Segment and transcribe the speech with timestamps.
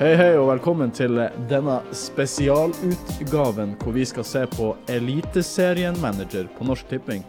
[0.00, 1.18] Hei, hei, og velkommen til
[1.50, 7.20] denne spesialutgaven hvor vi skal se på Eliteserien Manager på Norsk Tipping.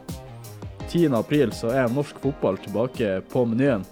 [0.86, 1.10] 10.
[1.20, 3.84] april så er norsk fotball tilbake på menyen.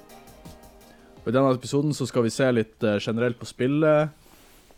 [1.19, 4.15] Og I denne episoden så skal vi se litt eh, generelt på spillet,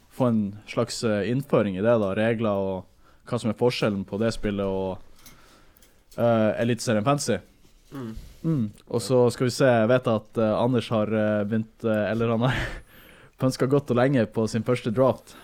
[0.10, 4.18] få en slags eh, innføring i det, da, regler og hva som er forskjellen på
[4.18, 4.98] det spillet og
[6.18, 7.38] uh, Eliteserien Fantasy.
[7.94, 8.72] Mm.
[8.90, 12.66] Og så skal vi se, jeg vet at Anders har begynt, eller han har
[13.42, 15.36] pønska godt og lenge på sin første draft.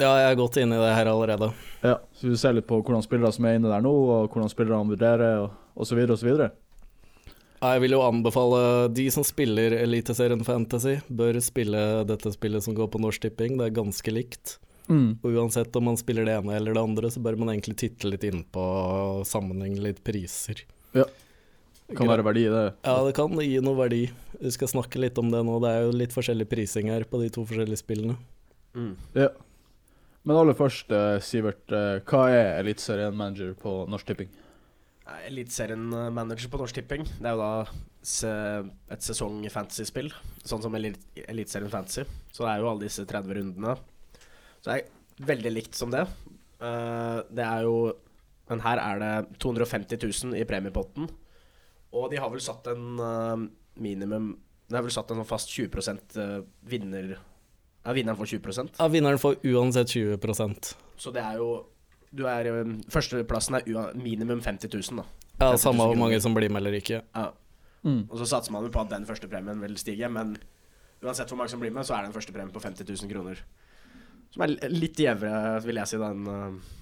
[0.00, 1.52] Ja, jeg er godt inne i det her allerede.
[1.84, 4.50] Ja, så du ser litt på hvordan spillere som er inne der nå, og hvordan
[4.50, 6.00] spillere han vurderer, og, osv.
[6.24, 6.50] videre.
[7.64, 12.90] Jeg vil jo anbefale de som spiller Eliteserien Fantasy, bør spille dette spillet som går
[12.92, 13.56] på Norsk Tipping.
[13.60, 14.58] Det er ganske likt.
[14.90, 15.14] Mm.
[15.22, 18.10] Og uansett om man spiller det ene eller det andre, så bør man egentlig titte
[18.10, 20.66] litt innpå og sammenligne litt priser.
[20.92, 21.06] Ja.
[21.92, 22.62] Kan være verdi i det.
[22.86, 24.06] Ja, det kan gi noe verdi.
[24.40, 25.58] Vi skal snakke litt om det nå.
[25.60, 28.16] Det er jo litt forskjellig prising her på de to forskjellige spillene.
[29.14, 29.28] Ja.
[30.24, 34.30] Men aller først, eh, Sivert, eh, hva er Eliteserien Manager på Norsk Tipping?
[35.28, 37.04] Eliteserien eh, manager på Norsk Tipping.
[37.04, 37.66] Det er jo da
[38.94, 40.08] et sesong-fantasy-spill,
[40.44, 42.04] sånn som Elit- Eliteserien Fantasy.
[42.32, 43.76] Så det er jo alle disse 30 rundene.
[44.64, 46.06] Så det er veldig likt som det.
[46.60, 47.92] Eh, det er jo
[48.46, 51.06] Men her er det 250 000 i premiepotten.
[51.94, 53.44] Og de har vel satt en uh,
[53.80, 54.32] minimum
[54.68, 57.14] De har vel satt en sånn fast 20 eh, vinner
[57.84, 61.48] Ja, vinneren får 20% Ja, vinneren får uansett 20% Så det er jo
[62.14, 65.06] du er, eh, Førsteplassen er ua- minimum 50 000, da.
[65.40, 67.02] Ja, 50 000 Samme hvor mange som blir med eller ikke.
[67.14, 67.32] Ja.
[67.82, 68.04] Mm.
[68.08, 70.36] Og så satser man jo på at den første premien vil stige, men
[71.02, 73.10] uansett hvor mange som blir med, så er det en første premie på 50 000
[73.10, 73.42] kroner.
[74.30, 76.28] Som er litt gjevere, vil jeg si, enn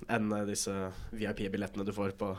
[0.08, 0.76] en disse
[1.16, 2.30] VIP-billettene du får på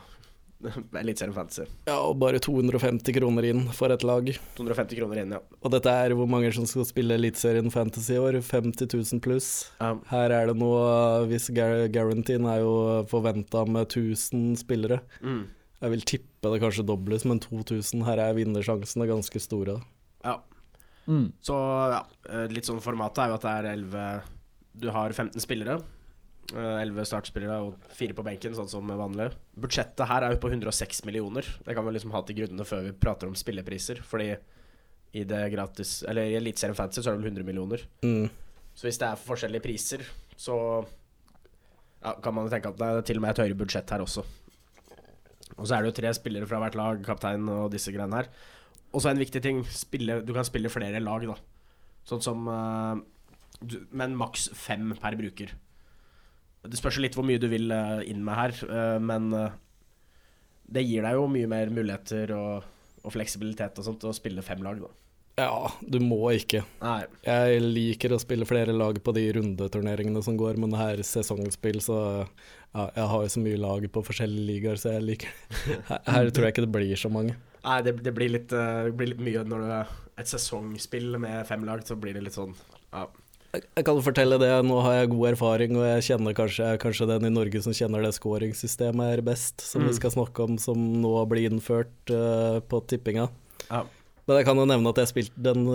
[1.00, 1.66] Eliteserien Fantasy.
[1.88, 4.30] Ja, og bare 250 kroner inn for et lag.
[4.58, 5.40] 250 kroner inn, ja.
[5.60, 8.40] Og dette er hvor mange som skal spille Eliteserien Fantasy i år.
[8.44, 9.50] 50 000 pluss.
[9.80, 9.94] Ja.
[10.10, 12.74] Her er det noe Hvis gar er jo
[13.10, 15.02] forventa med 1000 spillere.
[15.20, 15.44] Mm.
[15.84, 18.04] Jeg vil tippe det kanskje dobles, men 2000.
[18.08, 19.80] Her er vinnersjansene ganske store.
[20.24, 20.40] ja.
[21.04, 21.32] Mm.
[21.44, 21.52] Så
[21.92, 21.98] ja,
[22.32, 24.30] eh, litt sånn formatet er jo at det er 11
[24.80, 25.82] Du har 15 spillere.
[26.52, 29.30] Eh, 11 startspillere og 4 på benken, sånn som vanlig.
[29.56, 31.48] Budsjettet her er jo på 106 millioner.
[31.64, 34.02] Det kan vi liksom ha til grunnene før vi prater om spillepriser.
[34.04, 34.34] Fordi
[35.14, 37.84] i det gratis Eller i Eliteserien Fantasy så er det vel 100 millioner.
[38.02, 38.26] Mm.
[38.74, 40.02] Så hvis det er for forskjellige priser,
[40.36, 40.56] så
[42.02, 44.02] ja, kan man jo tenke at det er til og med et høyere budsjett her
[44.04, 44.24] også.
[45.54, 48.30] Og så er det jo tre spillere fra hvert lag, kaptein og disse greiene her.
[48.94, 51.36] Og så en viktig ting, spille, du kan spille flere lag, da.
[52.04, 52.98] Sånn som uh,
[53.62, 55.54] du, Men maks fem per bruker.
[56.64, 59.56] Det spørs litt hvor mye du vil eh, inn med her, eh, men eh,
[60.74, 62.68] det gir deg jo mye mer muligheter og,
[63.04, 64.92] og fleksibilitet og sånt til å spille fem lag, da.
[65.34, 66.60] Ja, du må ikke.
[66.78, 67.00] Nei.
[67.26, 71.96] Jeg liker å spille flere lag på de rundeturneringene som går, men her sesongspill, så
[72.22, 75.34] ja, jeg har jo så mye lag på forskjellige ligaer, så jeg liker
[75.90, 77.34] Her, her tror jeg ikke det blir så mange.
[77.64, 79.92] Nei, det, det, blir litt, det blir litt mye når det er
[80.22, 82.54] et sesongspill med fem lag, så blir det litt sånn
[82.94, 83.08] ja.
[83.62, 86.82] Jeg kan fortelle det, nå har jeg god erfaring, og jeg kjenner kanskje, jeg er
[86.82, 89.98] kanskje den i Norge som kjenner det skåringssystemet er best, som vi Mm.
[89.98, 93.28] skal snakke om, som nå blir innført uh, på tippinga.
[93.70, 93.84] Ja.
[94.26, 95.66] Men jeg kan jo nevne at jeg spilte den,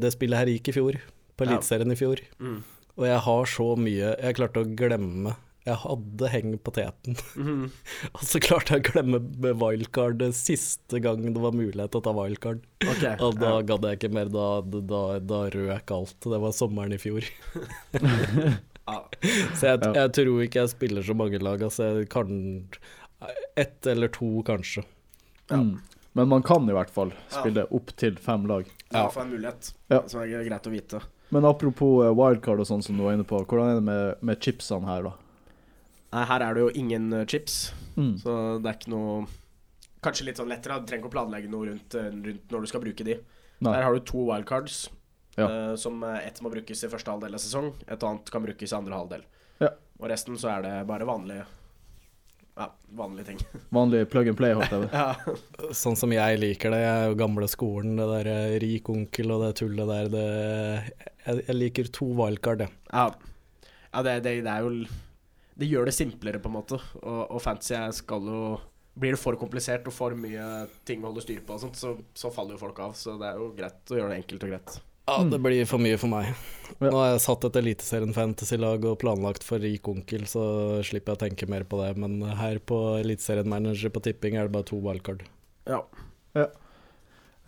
[0.00, 1.00] det spillet her gikk i fjor,
[1.36, 1.58] på Ja.
[1.60, 2.20] I fjor.
[2.40, 2.62] Mm.
[2.98, 5.36] Og jeg har så mye Jeg klarte å glemme
[5.68, 7.18] Jeg hadde heng på teten.
[7.36, 7.66] Mhm.
[8.14, 9.20] Og så klarte jeg å glemme
[9.60, 12.62] wildcard siste gang det var mulighet til å ta wildcard.
[12.80, 13.16] Okay.
[13.20, 13.66] Og da ja.
[13.68, 14.32] gadd jeg ikke mer.
[14.32, 16.16] Da, da, da røk alt.
[16.24, 17.28] Det var sommeren i fjor.
[19.58, 21.62] Så jeg, jeg tror ikke jeg spiller så mange lag.
[21.62, 22.32] Altså, jeg kan
[23.60, 24.82] Ett eller to, kanskje.
[25.50, 25.60] Ja.
[25.60, 25.80] Mm.
[26.16, 27.40] Men man kan i hvert fall Ja.
[27.42, 28.64] spille opp til fem lag.
[28.90, 30.02] Er hvert fall en mulighet Ja.
[30.08, 31.02] som er greit å vite.
[31.30, 34.22] Men apropos eh, wildcard og sånn som du var inne på, hvordan er det med,
[34.22, 35.12] med chipsene her, da?
[36.12, 38.14] Nei, her er det jo ingen eh, chips, Mm.
[38.22, 38.32] så
[38.62, 39.26] det er ikke noe
[40.00, 40.78] Kanskje litt sånn lettere.
[40.80, 43.18] Du trenger ikke å planlegge noe rundt, eh, rundt når du skal bruke de.
[43.60, 43.72] Nei.
[43.74, 44.88] Der har du to wildcards,
[45.36, 45.44] Ja.
[45.46, 48.76] uh, som ett må brukes i første halvdel av sesong, et annet kan brukes i
[48.78, 49.22] andre halvdel.
[49.60, 49.68] Ja.
[50.00, 51.44] Og resten så er det bare vanlige
[52.56, 52.66] Ja,
[52.96, 53.38] vanlige ting.
[53.72, 54.92] Vanlig plug and play, holdt jeg på.
[54.92, 55.70] ja.
[55.72, 56.80] Sånn som jeg liker det.
[56.82, 60.08] Jeg er jo gamle skolen, det der rik onkel og det tullet der.
[60.12, 60.24] Det,
[61.26, 62.70] jeg, jeg liker to wildcard, jeg.
[62.92, 63.06] Ja,
[63.94, 64.72] ja det, det, det er jo
[65.60, 66.78] Det gjør det simplere, på en måte.
[67.02, 68.42] Og, og fantasy skal jo
[69.00, 70.44] Blir det for komplisert og for mye
[70.84, 72.96] ting å holde styr på, og sånt, så, så faller jo folk av.
[72.98, 74.74] Så det er jo greit å gjøre det enkelt og greit.
[75.10, 76.34] Ja, det blir for mye for meg.
[76.82, 80.42] Nå har jeg satt et Eliteserien Fantasy-lag og planlagt for rik onkel, så
[80.86, 81.94] slipper jeg å tenke mer på det.
[82.02, 85.24] Men her på Eliteserien Manager på tipping er det bare to wildcard.
[85.70, 85.80] Ja.
[86.36, 86.50] Er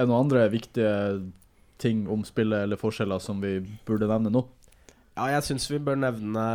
[0.00, 0.94] det noen andre viktige
[1.82, 4.47] ting om spillet eller forskjeller som vi burde nevne nå?
[5.19, 6.47] Ja, jeg syns vi bør nevne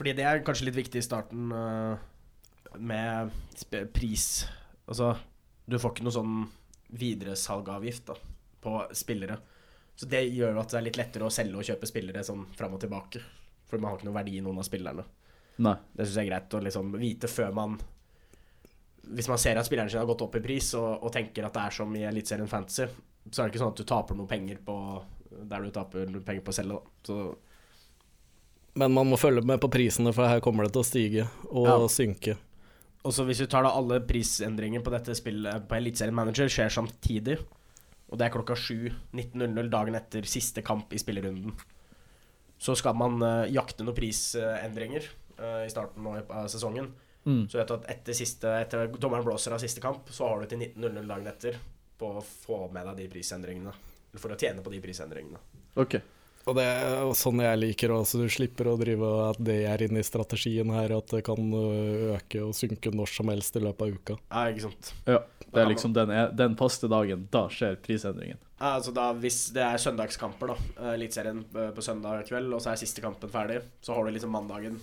[0.00, 2.04] Fordi det er kanskje litt viktig i starten eh,
[2.80, 3.34] med
[3.92, 4.46] pris.
[4.88, 5.12] Altså,
[5.68, 6.38] du får ikke noe sånn
[6.96, 8.16] videresalgavgift da,
[8.64, 9.36] på spillere.
[10.00, 12.78] Så det gjør at det er litt lettere å selge og kjøpe spillere sånn fram
[12.78, 13.20] og tilbake.
[13.68, 15.04] For man har ikke noe verdi i noen av spillerne.
[15.60, 15.76] Nei.
[15.92, 17.76] Det syns jeg er greit å liksom vite før man
[19.10, 21.52] Hvis man ser at spilleren sin har gått opp i pris, og, og tenker at
[21.58, 22.88] det er som i Eliteserien Fantasy,
[23.28, 24.76] så er det ikke sånn at du taper noe penger på
[25.50, 26.78] der du taper penger på å selge.
[26.78, 26.94] Da.
[27.04, 27.18] Så
[28.74, 31.66] Men man må følge med på prisene, for her kommer det til å stige og
[31.66, 31.78] Ja.
[31.88, 32.36] synke.
[33.04, 36.68] Og så hvis vi tar da alle prisendringer på dette spillet på Eliteserien Manager skjer
[36.68, 37.38] samtidig,
[38.10, 41.52] og det er klokka 7 19.00 dagen etter siste kamp i spillerunden,
[42.58, 45.06] så skal man uh, jakte noen prisendringer
[45.40, 46.92] uh, i starten av sesongen.
[47.24, 47.48] Mm.
[47.48, 50.46] Så vet du at etter, siste, etter dommeren blåser av siste kamp, så har du
[50.50, 51.56] til 19.00 dagen etter
[52.00, 53.72] på å få med deg de prisendringene.
[54.10, 55.40] Eller for å tjene på de prisendringene.
[55.80, 55.96] OK.
[56.48, 60.00] Og det er sånn jeg liker også, du slipper å drive at det er inne
[60.00, 63.98] i strategien her, at det kan øke og synke når som helst i løpet av
[63.98, 64.16] uka.
[64.30, 64.94] Ja, ikke sant.
[65.04, 65.20] Ja.
[65.50, 67.26] Det er liksom den, den faste dagen.
[67.32, 68.38] Da skjer prisendringen.
[68.60, 72.62] Ja, altså da, Hvis det er søndagskamper, da, eh, Eliteserien eh, på søndag kveld, og
[72.62, 74.78] så er siste kampen ferdig, så har du liksom mandagen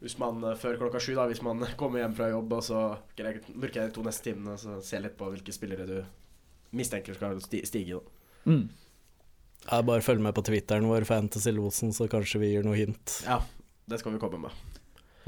[0.00, 2.84] hvis man eh, før klokka sju, da, hvis man kommer hjem fra jobb, og så
[3.14, 5.98] bruker jeg de to neste timene så ser litt på hvilke spillere du
[6.76, 8.00] mistenker skal stige.
[8.00, 8.50] da.
[8.50, 8.64] Mm.
[9.70, 13.20] Jeg bare følg med på Twitteren vår, Fantasy-losen, så kanskje vi gir noe hint.
[13.26, 13.38] Ja,
[13.90, 14.78] det skal vi komme med.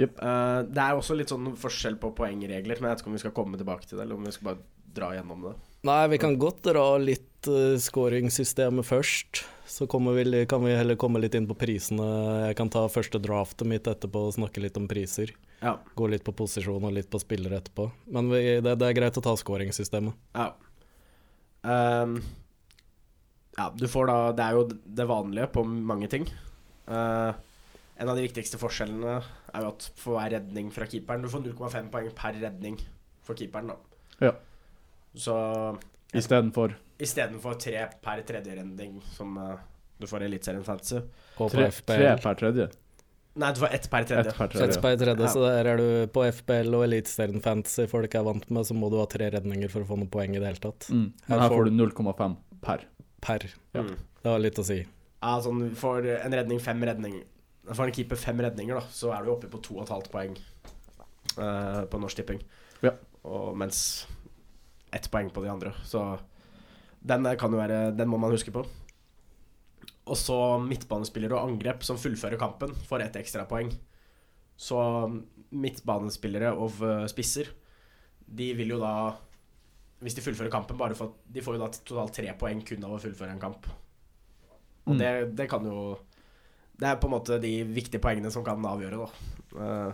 [0.00, 0.18] Yep.
[0.18, 3.22] Uh, det er også litt sånn forskjell på poengregler, men jeg vet ikke om vi
[3.22, 4.62] skal komme tilbake til det, eller om vi skal bare
[4.92, 5.54] dra gjennom det.
[5.86, 9.44] Nei, vi kan godt dra litt uh, skåringssystemet først.
[9.72, 12.04] Så vi, kan vi heller komme litt inn på prisene.
[12.48, 15.32] Jeg kan ta første draftet mitt etterpå og snakke litt om priser.
[15.62, 15.78] Ja.
[15.96, 17.86] Gå litt på posisjon og litt på spillere etterpå.
[18.12, 20.18] Men vi, det, det er greit å ta skåringssystemet.
[20.36, 20.50] Ja.
[21.72, 22.18] Ehm,
[23.58, 24.62] ja, du får da Det er jo
[25.00, 26.26] det vanlige på mange ting.
[26.88, 27.32] Uh,
[28.00, 29.18] en av de viktigste forskjellene
[29.52, 32.80] er jo at for hver redning fra keeperen Du får 0,5 poeng per redning
[33.22, 33.76] for keeperen, da.
[34.24, 34.32] Ja.
[35.14, 35.36] Så
[36.16, 39.56] Istedenfor istedenfor tre per tredje redning, som uh,
[39.98, 41.00] du får i Eliteserien Fantasy
[41.50, 42.68] tre, tre per tredje.
[43.32, 44.28] Nei, du får ett per tredje.
[44.28, 44.76] Ett per tredje.
[44.76, 45.32] på per tredje, Ja.
[45.32, 48.90] så der er du på FPL og Eliteserien Fantasy folk er vant med, så må
[48.92, 50.88] du ha tre redninger for å få noe poeng i det hele tatt.
[50.90, 51.06] Mm.
[51.26, 52.84] Her Men her får du 0,5 per.
[53.22, 53.46] Per.
[53.74, 53.84] Ja.
[53.86, 53.94] Mm.
[54.22, 54.80] Det har litt å si.
[55.22, 57.22] Ja, sånn For en redning, fem redninger
[57.70, 60.10] For en keeper fem redninger, da, så er du oppe på to og et halvt
[60.10, 60.34] poeng
[61.38, 62.42] uh, på Norsk Tipping.
[62.82, 62.96] Ja.
[63.22, 64.02] Og mens
[64.92, 65.72] ett poeng på de andre.
[65.86, 66.02] Så
[67.02, 68.64] den eh, kan jo være Den må man huske på.
[70.02, 73.70] Og så midtbanespillere og angrep som fullfører kampen, får ett ekstrapoeng.
[74.58, 74.78] Så
[75.54, 77.52] midtbanespillere og eh, spisser,
[78.26, 79.14] de vil jo da
[80.02, 82.84] Hvis de fullfører kampen, bare for at De får jo da totalt tre poeng kun
[82.84, 83.66] av å fullføre en kamp.
[84.86, 84.98] Og Mm.
[84.98, 85.98] det, det kan jo
[86.78, 89.08] Det er på en måte de viktige poengene som kan avgjøre, da.
[89.54, 89.92] Uh,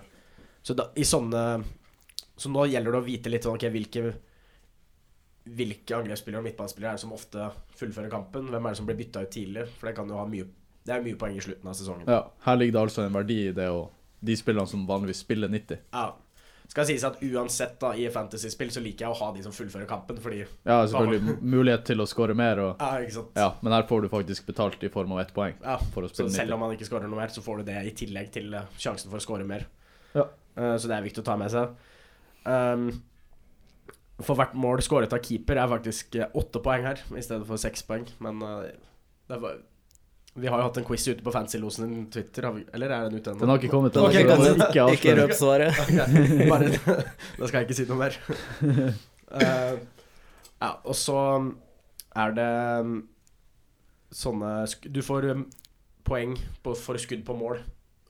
[0.63, 1.43] så da, i sånne
[2.39, 4.15] Så nå gjelder det å vite litt sånn okay, hvilke
[5.49, 8.51] Hvilke angrepsspillere og midtbanespillere er det som ofte fullfører kampen?
[8.53, 9.67] Hvem er det som blir bytta ut tidlig?
[9.79, 10.45] For det kan jo ha mye
[10.85, 12.09] Det er mye poeng i slutten av sesongen.
[12.09, 13.87] Ja, her ligger det altså en verdi i det å
[14.25, 15.79] De spillerne som vanligvis spiller 90.
[15.93, 16.09] Ja.
[16.69, 19.89] Skal sies at uansett da i fantasy-spill så liker jeg å ha de som fullfører
[19.89, 23.31] kampen, fordi Ja, selvfølgelig mulighet til å skåre mer, og, Ja, ikke sant.
[23.41, 26.11] ja, men her får du faktisk betalt i form av ett poeng Ja, for å
[26.13, 26.55] Så selv 90.
[26.55, 29.09] om man ikke skårer noe mer, så får du det i tillegg til eh, sjansen
[29.09, 29.65] for å skåre mer.
[30.15, 30.27] Ja.
[30.59, 31.73] Uh, så det er viktig å ta med seg.
[32.45, 33.03] Um,
[34.21, 37.57] for hvert mål skåret av keeper er faktisk eh, åtte poeng her, i stedet for
[37.57, 38.05] seks poeng.
[38.21, 38.67] Men uh,
[39.31, 39.61] det var,
[40.41, 43.21] vi har jo hatt en quiz ute på Fancylosen Twitter, har vi, eller er den
[43.21, 43.41] ute ennå?
[43.43, 45.79] Den har ikke kommet til Okay, ikke ikke røp svaret?
[46.53, 46.69] Bare,
[47.39, 48.19] da skal jeg ikke si noe mer.
[49.33, 49.79] Uh,
[50.65, 51.19] ja, og så
[52.19, 52.51] er det
[52.85, 52.95] um,
[54.15, 54.53] sånne
[54.87, 55.45] Du får um,
[56.09, 57.61] poeng på, for skudd på mål.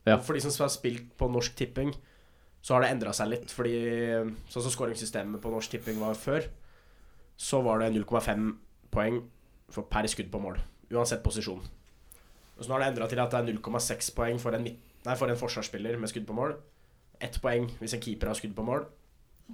[0.09, 0.19] Ja.
[0.23, 1.93] For de som har spilt på Norsk Tipping,
[2.63, 3.53] så har det endra seg litt.
[3.55, 3.75] Fordi
[4.23, 6.47] um, sånn som skåringssystemet på Norsk Tipping var før,
[7.39, 8.53] så var det 0,5
[8.95, 9.23] poeng
[9.73, 10.61] for per skudd på mål.
[10.95, 11.61] Uansett posisjon.
[12.59, 15.17] Og så nå har det endra til at det er 0,6 poeng for en, nei,
[15.17, 16.57] for en forsvarsspiller med skudd på mål.
[17.23, 18.85] Ett poeng hvis en keeper har skudd på mål.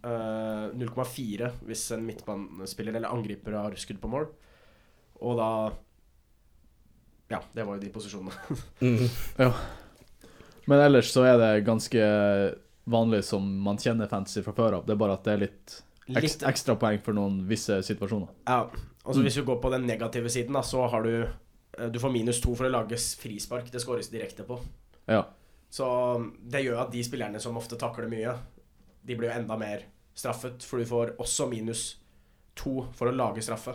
[0.02, 4.28] Uh, 0,4 hvis en midtbanespiller eller angriper har skudd på mål.
[5.22, 5.50] Og da
[7.30, 8.34] Ja, det var jo de posisjonene.
[8.84, 9.08] Mm.
[10.66, 12.00] Men ellers så er det ganske
[12.88, 14.86] vanlig som man kjenner fantasy fra før av.
[14.86, 15.74] Det er bare at det er litt
[16.12, 18.28] Litt, ekstra poeng for noen visse situasjoner.
[18.44, 18.66] ja.
[19.04, 21.30] altså så hvis du går på den negative siden, da, så har du eh,
[21.92, 23.70] Du får minus to for å lage frispark.
[23.72, 24.58] Det skåres direkte på.
[25.10, 25.24] Ja.
[25.74, 25.86] Så
[26.38, 28.36] det gjør at de spillerne som ofte takler mye,
[29.02, 31.82] de blir jo enda mer straffet, for du får også minus
[32.54, 33.74] to for å lage straffe.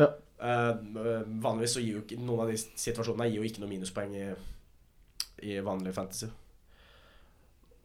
[0.00, 0.08] Ja.
[0.40, 0.80] Uh,
[1.44, 4.28] vanligvis så gir jo ikke noen av de situasjonene gir jo ikke noe minuspoeng i,
[5.44, 6.30] i vanlig fantasy.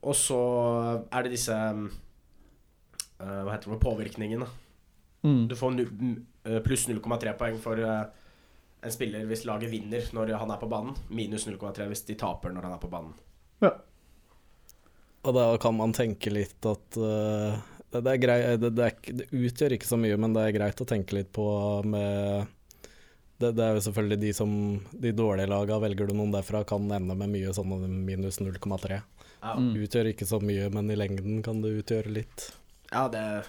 [0.05, 0.39] Og så
[1.09, 1.81] er det disse uh,
[3.19, 4.47] Hva heter det påvirkningene.
[5.25, 5.47] Mm.
[5.49, 8.01] Du får eh, pluss 0,3 poeng for eh,
[8.85, 10.95] en spiller hvis laget vinner når han er på banen.
[11.09, 13.13] Minus 0,3 hvis de taper når han er på banen.
[13.63, 13.73] Ja.
[15.25, 17.57] Og da kan man tenke litt at uh,
[17.89, 20.57] det, det, er grei, det, det, er, det utgjør ikke så mye, men det er
[20.59, 21.47] greit å tenke litt på
[21.87, 22.51] med
[23.41, 24.51] det, det er jo selvfølgelig de som
[24.91, 27.73] De dårlige laga, velger du noen derfra, kan ende med mye sånn
[28.05, 28.95] minus 0,3.
[28.95, 29.01] Ja,
[29.45, 29.75] Mm.
[29.77, 32.47] Utgjør ikke så mye, men i lengden kan det utgjøre litt.
[32.89, 33.43] ja det,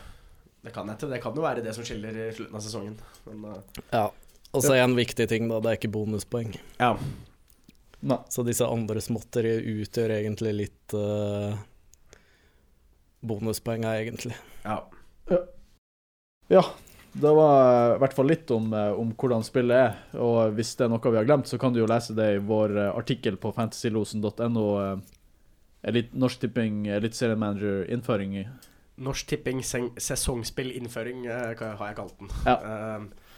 [0.60, 1.08] det kan hete.
[1.08, 2.98] Det kan jo være det som skiller i slutten av sesongen.
[3.24, 3.80] Men uh.
[3.94, 4.10] Ja.
[4.56, 5.60] Og så en viktig ting, da.
[5.62, 6.56] Det er ikke bonuspoeng.
[6.80, 6.96] ja.
[8.06, 8.18] Nei.
[8.30, 11.56] Så disse andre småtteri utgjør egentlig litt uh,
[13.26, 14.36] bonuspoenga, egentlig.
[14.66, 14.82] ja.
[16.52, 16.62] Ja,
[17.16, 19.94] det var i hvert fall litt om, eh, om hvordan spillet er.
[20.22, 22.42] Og hvis det er noe vi har glemt, så kan du jo lese det i
[22.44, 24.66] vår eh, artikkel på fantasylosen.no.
[24.84, 28.36] eh, Norsk Tipping Eliteseriemanager-innføring.
[29.02, 32.30] Norsk Tipping sesongspillinnføring eh, hva har jeg kalt den.
[32.46, 32.56] Ja.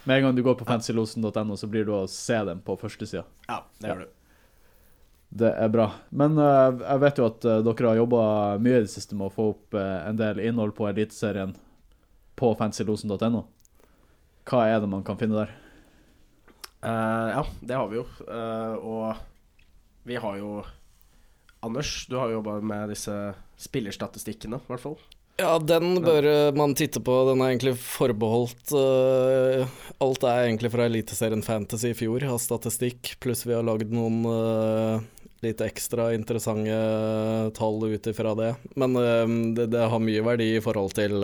[0.09, 3.27] Med en gang du går på fancylosen.no, så blir du å se den på førstesida.
[3.45, 4.07] ja, det gjør du.
[5.29, 5.83] Det er bra.
[6.09, 8.21] Men uh, jeg vet jo at uh, dere har jobba
[8.57, 11.53] mye i det siste med å få opp uh, en del innhold på Eliteserien
[12.41, 13.43] på fancylosen.no.
[14.49, 15.53] Hva er det man kan finne der?
[16.81, 18.07] Ja, det har vi jo.
[18.81, 19.21] Og
[20.09, 20.63] vi har jo
[21.61, 23.13] Anders, du har jo jobba med disse
[23.61, 24.97] spillerstatistikkene, i hvert fall.
[25.39, 27.15] Ja, den bør eh, man titte på.
[27.29, 29.63] Den er egentlig forbeholdt uh,
[30.03, 34.19] Alt er egentlig fra Eliteserien Fantasy i fjor av statistikk, pluss vi har lagd noen
[34.27, 34.99] uh,
[35.43, 36.79] litt ekstra interessante
[37.55, 38.53] tall ut ifra det.
[38.79, 41.23] Men uh, det, det har mye verdi i forhold til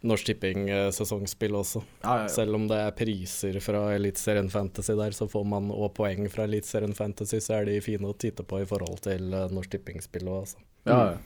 [0.00, 1.82] Norsk Tipping-sesongspill også.
[2.00, 2.30] Ja, ja, ja.
[2.32, 6.48] Selv om det er priser fra Eliteserien Fantasy der, så får man òg poeng fra
[6.48, 10.46] Eliteserien Fantasy, så er de fine å titte på i forhold til Norsk Tipping-spill òg,
[10.46, 10.64] altså.
[10.88, 11.20] Ja, ja.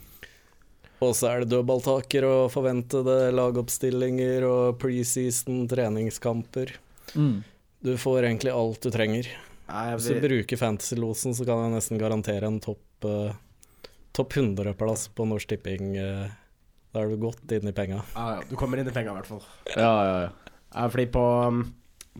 [1.04, 6.76] Og så er det dødballtaker og forventede lagoppstillinger og preseason treningskamper.
[7.14, 7.42] Mm.
[7.84, 9.28] Du får egentlig alt du trenger.
[9.68, 13.32] Nei, Hvis du bruker fantasy-losen, så kan jeg nesten garantere en topp uh,
[14.14, 15.94] topp 100-plass på Norsk Tipping.
[15.98, 16.32] Uh,
[16.94, 18.02] da er du godt inn i penga.
[18.14, 19.42] ja, ja, du kommer inn i penga, i hvert fall.
[19.74, 20.52] ja, ja, ja.
[20.74, 21.64] Ja, fordi på, um,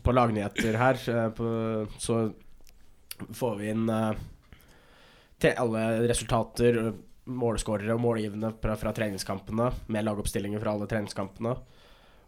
[0.03, 1.47] på lagnyheter her eh, på,
[1.99, 2.19] så
[3.35, 4.15] får vi inn uh,
[5.59, 6.79] alle resultater,
[7.25, 11.55] målskårere og målgivende fra, fra treningskampene, med lagoppstillinger fra alle treningskampene.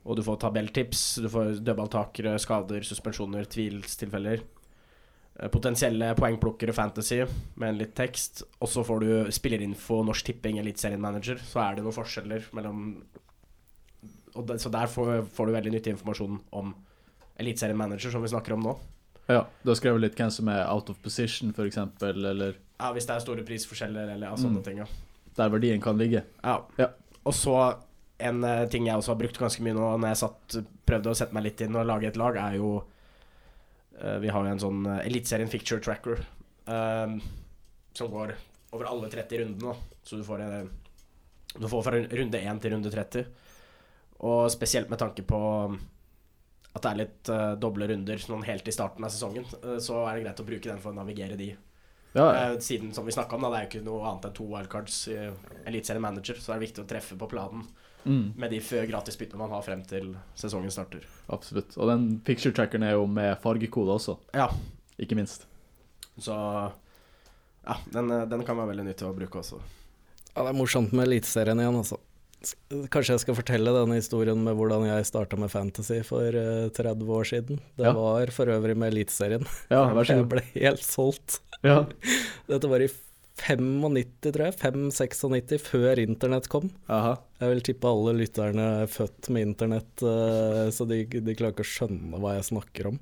[0.06, 4.44] Og du får tabelltips, du får dødballtakere, skader, suspensjoner, tvilstilfeller.
[5.36, 7.24] Eh, Potensielle poengplukkere fantasy
[7.58, 8.44] med en litt tekst.
[8.62, 11.42] Og så får du spillerinfo, Norsk Tipping, Eliteserien Manager.
[11.42, 12.84] Så er det noen forskjeller mellom
[14.36, 16.74] det, Så der får, får du veldig nyttig informasjon om
[17.40, 18.76] Eliteserien Manager, som vi snakker om nå.
[19.28, 19.42] ja.
[19.62, 23.14] Du har skrevet litt hvem som er out of position, eksempel, eller Ja, Hvis det
[23.16, 24.64] er store prisforskjeller eller ja, sånne Mm.
[24.64, 24.78] ting.
[24.78, 24.86] Ja.
[25.36, 26.22] der verdien kan ligge.
[26.44, 26.62] Ja.
[26.78, 26.88] Ja.
[27.24, 27.54] Og så
[28.18, 30.56] en uh, ting jeg også har brukt ganske mye nå når jeg satt,
[30.88, 32.70] prøvde å sette meg litt inn og lage et lag, er jo
[34.00, 36.22] uh, Vi har jo en sånn uh, Eliteserien Ficture Tracker
[36.68, 37.18] uh,
[37.92, 38.32] som går
[38.72, 39.74] over alle 30 rundene.
[40.02, 40.42] Så du får,
[41.58, 43.26] du får fra runde 1 til runde 30.
[44.24, 45.38] Og spesielt med tanke på
[46.76, 47.30] at det er litt
[47.60, 49.46] doble runder sånn helt i starten av sesongen,
[49.80, 51.54] så er det greit å bruke den for å navigere de.
[52.16, 52.26] Ja.
[52.52, 54.46] Eh, siden som vi snakka om, da, det er jo ikke noe annet enn to
[54.48, 55.16] wildcards i
[55.68, 57.66] Eliteserien Manager, så det er viktig å treffe på planen
[58.06, 61.02] Mm, med de gratis byttene man har frem til sesongen starter.
[61.28, 61.72] absolutt.
[61.76, 64.46] Og den picture trackeren er jo med fargekode også, Ja,
[64.96, 65.44] ikke minst.
[66.16, 66.36] så
[67.66, 69.58] Ja, den, eh, den kan være veldig nyttig å bruke også.
[70.36, 71.98] Ja, det er morsomt med Eliteserien igjen, altså.
[72.92, 77.10] Kanskje jeg skal fortelle denne historien med hvordan jeg starta med Fantasy for eh, 30
[77.18, 77.60] år siden.
[77.78, 77.92] Det Ja.
[77.96, 79.46] var for øvrig med Eliteserien.
[79.72, 81.40] Ja, Jeg ble helt solgt.
[81.64, 81.84] Ja.
[82.50, 82.88] Dette var i
[83.36, 84.56] 95, tror jeg.
[84.62, 86.70] 5-96, før internett kom.
[86.88, 87.16] Aha.
[87.40, 91.66] Jeg vil tippe alle lytterne er født med internett, eh, så de, de klarer ikke
[91.66, 93.00] å skjønne hva jeg snakker om.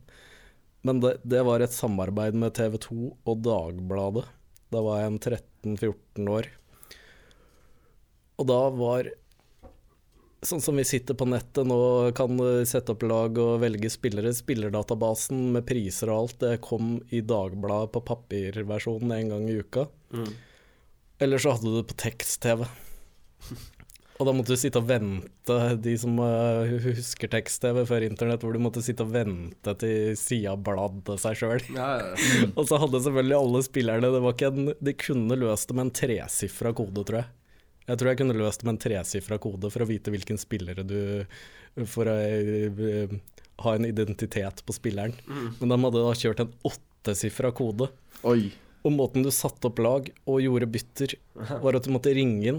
[0.84, 2.96] Men det, det var et samarbeid med TV 2
[3.30, 4.26] og Dagbladet.
[4.74, 5.20] Da var jeg en
[5.78, 6.48] 13-14 år.
[8.42, 9.06] Og da var
[10.44, 11.78] Sånn som vi sitter på nettet nå,
[12.16, 14.34] kan eh, sette opp lag og velge spillere.
[14.36, 19.86] Spillerdatabasen med priser og alt, det kom i Dagbladet på papirversjonen en gang i uka.
[21.24, 22.66] Eller så hadde du det på tekst-TV.
[24.14, 28.54] Og da måtte du sitte og vente, de som eh, husker tekst-TV før internett, hvor
[28.54, 31.64] du måtte sitte og vente til sida bladde seg sjøl.
[31.74, 32.12] Ja, ja,
[32.58, 35.88] Og så hadde selvfølgelig alle spillerne det var ikke en, De kunne løst det med
[35.88, 37.32] en tresifra kode, tror jeg.
[37.84, 40.86] Jeg tror jeg kunne løst det med en tresifra kode for å vite hvilken spillere
[40.88, 40.98] du
[41.90, 43.16] For å eh,
[43.64, 45.14] ha en identitet på spilleren.
[45.26, 45.48] Mm.
[45.60, 47.90] Men de hadde da kjørt en åttesifra kode.
[48.26, 48.52] Oi.
[48.84, 51.14] Og måten du satte opp lag og gjorde bytter,
[51.62, 52.58] var at du måtte ringe inn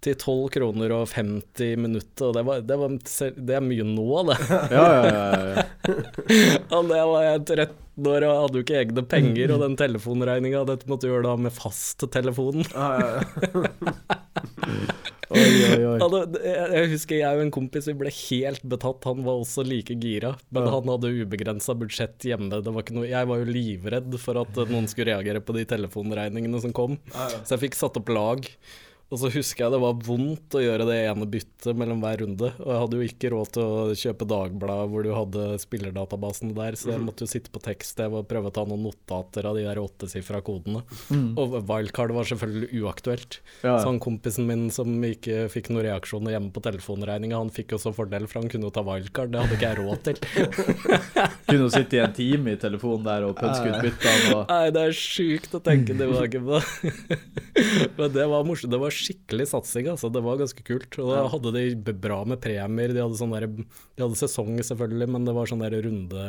[0.00, 2.94] til 12 kroner og 50 minutter, og det, var, det, var,
[3.36, 4.38] det er mye nå, det.
[4.72, 5.20] Ja, ja, ja.
[5.50, 5.66] ja.
[6.78, 10.64] Og det var jeg 13 år og hadde jo ikke egne penger, og den telefonregninga,
[10.70, 12.64] dette måtte du gjøre da med fasttelefonen.
[12.72, 15.16] Ja, ja, ja.
[15.30, 19.62] Oi, oi, jeg husker jeg og en kompis vi ble helt betatt, han var også
[19.66, 20.32] like gira.
[20.50, 20.70] Men Ja.
[20.74, 22.50] han hadde ubegrensa budsjett hjemme.
[22.50, 26.60] Det var noe, jeg var jo livredd for at noen skulle reagere på de telefonregningene
[26.60, 26.98] som kom.
[27.14, 27.28] Ja.
[27.44, 28.46] Så jeg fikk satt opp lag.
[29.10, 32.50] Og så husker jeg det var vondt å gjøre det ene byttet mellom hver runde.
[32.62, 36.76] Og jeg hadde jo ikke råd til å kjøpe Dagbladet hvor du hadde spillerdatabasen der,
[36.78, 39.64] så jeg måtte jo sitte på tekst-TV og prøve å ta noen notater av de
[39.66, 40.84] der åttesifra kodene.
[41.34, 43.40] Og wildcard var selvfølgelig uaktuelt.
[43.64, 47.74] Ja, Så han kompisen min som ikke fikk noen reaksjoner hjemme på telefonregninga, han fikk
[47.74, 49.34] jo så fordel, for han kunne jo ta wildcard.
[49.34, 50.22] Det hadde ikke jeg råd til.
[51.50, 54.70] Kunne jo sitte i en time i telefonen der og pønske ut byttene og Nei,
[54.74, 56.60] det er sjukt å tenke tilbake på.
[57.98, 58.70] Men det var morsomt.
[58.70, 60.10] Det var skikkelig satsing, altså.
[60.12, 60.98] Det var ganske kult.
[61.02, 62.92] Og da hadde de bra med premier.
[62.94, 66.26] De hadde, sånn der, de hadde sesong, selvfølgelig, men det var sånn der runde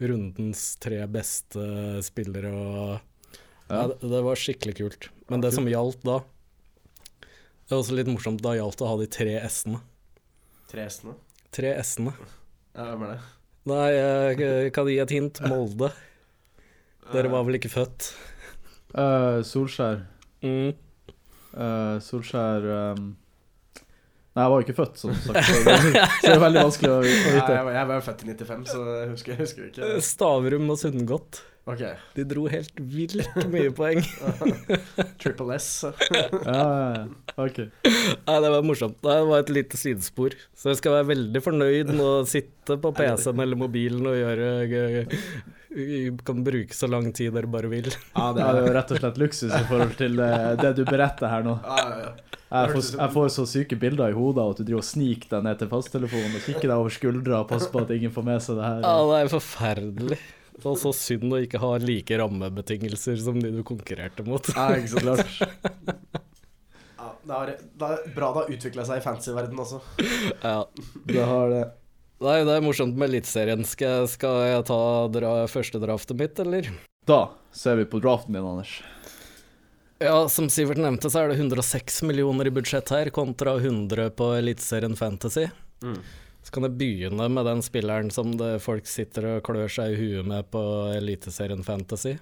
[0.00, 1.64] Rundens tre beste
[2.06, 2.82] spillere og
[3.70, 3.86] ja.
[3.86, 5.08] det, det var skikkelig kult.
[5.30, 6.18] Men det som gjaldt da
[7.22, 9.82] Det var også litt morsomt, da gjaldt det å ha de tre S-ene.
[10.70, 11.14] Tre hestene.
[11.54, 12.14] Tre S-ene.
[12.74, 13.20] Ja, hvem er det?
[13.70, 15.40] Nei, jeg kan gi et hint.
[15.50, 15.90] Molde.
[17.14, 18.12] Dere var vel ikke født?
[18.94, 20.04] Uh, Solskjær.
[20.42, 20.74] Mm.
[21.54, 23.10] Eh, Solskjær um...
[24.30, 25.40] Nei, jeg var jo ikke født, som sagt.
[25.42, 27.54] Så det, så det er veldig vanskelig å, å Nei, vite.
[27.56, 29.88] jeg, var- jeg var født i 95, så jeg husker, jeg husker ikke.
[30.06, 31.40] Stavrum og Sundgodt.
[31.70, 31.90] Okay.
[32.16, 33.98] De dro helt vilt mye poeng.
[35.20, 35.66] Triple S.
[36.46, 37.04] Ja.
[37.42, 37.58] Ok.
[37.84, 38.96] Nei, det var morsomt.
[39.04, 40.34] Det var et lite sidespor.
[40.56, 44.48] Så jeg skal være veldig fornøyd med å sitte på PC-en eller mobilen og gjøre
[46.26, 47.86] Kan bruke så lang tid dere bare vil.
[48.16, 50.82] Ja, det er er jo rett og slett luksus i forhold til eh, det du
[50.88, 51.56] beretter her nå.
[51.62, 52.36] ja, ja, ja.
[52.50, 55.30] Jeg får, jeg får så syke bilder i hodet av at du driver og sniker
[55.36, 58.26] deg ned til fasttelefonen og kikker deg over skuldra og passer på at ingen får
[58.26, 58.80] med seg det her.
[58.82, 60.18] Ja, det er forferdelig.
[60.56, 64.50] Det var så synd å ikke ha like rammebetingelser som de du konkurrerte mot.
[64.56, 65.30] Ja, ikke så klart.
[65.38, 66.26] Klart.
[67.00, 69.78] Ja, det er, det er bra det har utvikla seg i fantasy-verdenen også.
[70.42, 70.58] Ja.
[71.08, 71.62] Det har det.
[72.20, 73.62] Nei, det er morsomt med Eliteserien.
[73.64, 74.80] Skal, skal jeg ta
[75.12, 76.68] dra, første draftet mitt, eller?
[77.08, 78.74] Da ser vi på draften din, Anders.
[80.00, 84.30] Ja, som Sivert nevnte, så er det 106 millioner i budsjett her, kontra 100 på
[84.36, 85.46] Eliteserien Fantasy.
[85.84, 85.96] Mm.
[86.44, 89.98] Så kan jeg begynne med den spilleren som det folk sitter og klør seg i
[90.00, 90.62] huet med på
[90.96, 92.16] Eliteserien Fantasy,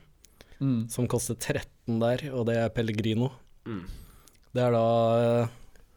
[0.59, 0.89] Mm.
[0.91, 3.29] som koster 13 der, og det er Pellegrino.
[3.63, 3.85] Mm.
[4.51, 4.87] Det er da
[5.45, 5.53] eh,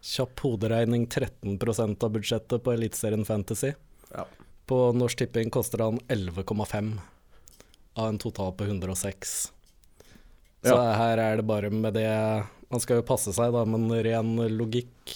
[0.05, 3.71] kjapp hoderegning 13% av budsjettet på Eliteserien Fantasy.
[4.13, 4.25] Ja.
[4.67, 6.99] På Norsk Tipping koster han 11,5
[7.99, 9.51] av en total på 106.
[10.63, 10.93] Så Ja.
[10.93, 15.15] her er det bare med det Man skal jo passe seg, da, men ren logikk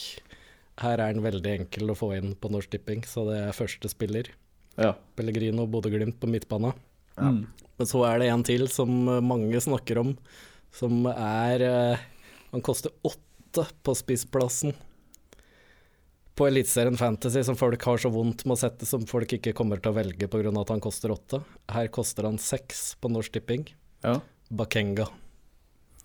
[0.81, 3.88] Her er den veldig enkel å få inn på Norsk Tipping, så det er første
[3.88, 4.27] spiller.
[4.77, 4.89] Ja.
[5.15, 6.73] Pellegrino Bodø-Glimt på midtbane.
[7.15, 7.29] Ja.
[7.31, 7.45] Mm.
[7.77, 8.89] Men så er det en til som
[9.23, 10.17] mange snakker om,
[10.75, 11.97] som er eh,
[12.51, 14.73] Han koster åtte på spissplassen.
[16.36, 19.80] På Eliteserien Fantasy, som folk har så vondt med å sette, som folk ikke kommer
[19.80, 20.52] til å velge pga.
[20.62, 21.43] at han koster åtte.
[21.71, 23.67] Her koster han seks på Norsk Tipping.
[24.04, 24.19] ja.
[24.50, 25.08] Bakenga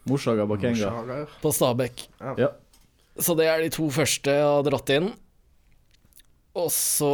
[0.09, 0.91] Morsaga Bakenga.
[0.91, 2.09] Morsaga, på Stabæk.
[2.39, 2.49] Ja.
[3.21, 5.11] Så det er de to første jeg har dratt inn.
[6.57, 7.11] Og så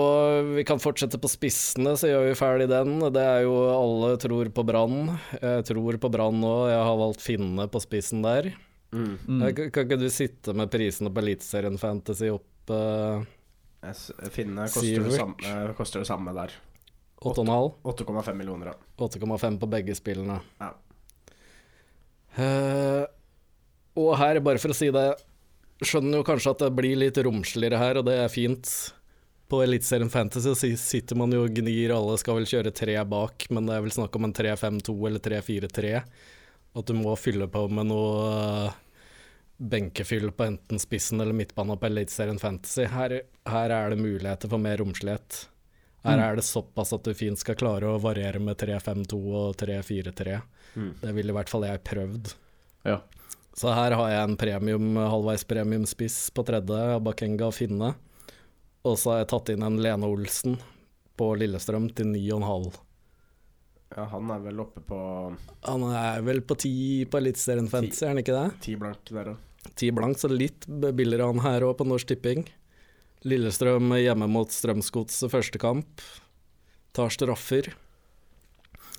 [0.54, 2.98] Vi kan fortsette på spissene, så gjør vi ferdig den.
[3.12, 5.18] Det er jo Alle tror på Brann.
[5.42, 8.52] Jeg tror på Brann nå, jeg har valgt Finne på spissen der.
[8.94, 9.18] Mm.
[9.26, 9.40] Mm.
[9.74, 13.26] Kan ikke du sitte med prisene på Eliteserien Fantasy opp eh,
[13.86, 16.56] Jeg Finne koster det, samme, koster det samme der.
[17.22, 17.72] 8,5?
[17.82, 19.06] 8,5 millioner, ja.
[19.06, 20.40] 8,5 på begge spillene.
[20.60, 20.72] Ja.
[22.36, 23.06] Uh,
[23.96, 25.06] og her, bare for å si det,
[25.80, 28.70] skjønner jo kanskje at det blir litt romsligere her, og det er fint.
[29.46, 33.46] På Eliteserien Fantasy så sitter man jo og gnir, alle skal vel kjøre tre bak,
[33.54, 35.92] men det er vel snakk om en 3-5-2 eller 3-4-3.
[36.76, 38.74] At du må fylle på med noe eh,
[39.56, 42.84] benkefyll på enten spissen eller midtbanen på Eliteserien Fantasy.
[42.92, 45.46] Her, her er det muligheter for mer romslighet.
[46.06, 50.36] Her er det såpass at du fint skal klare å variere med 3-5-2 og 3-4-3.
[50.76, 50.92] Mm.
[51.00, 52.30] Det ville i hvert fall jeg prøvd.
[52.86, 53.00] Ja.
[53.56, 57.94] Så her har jeg en premium, halvveis premiumspiss på tredje, Bakenga og Finne.
[58.86, 60.58] Og så har jeg tatt inn en Lene Olsen
[61.18, 62.68] på Lillestrøm til 9,5.
[63.94, 64.04] Ja.
[64.12, 64.98] Han er vel oppe på
[65.68, 68.46] Han er vel på 10 på Eliteserien Fantasy, er han ikke det?
[68.66, 69.42] 10 blank der òg.
[69.74, 72.46] 10 blank, så litt billigere han her òg på Norsk Tipping.
[73.26, 76.04] Lillestrøm hjemme mot Strømsgodset første kamp.
[76.96, 77.74] tar straffer.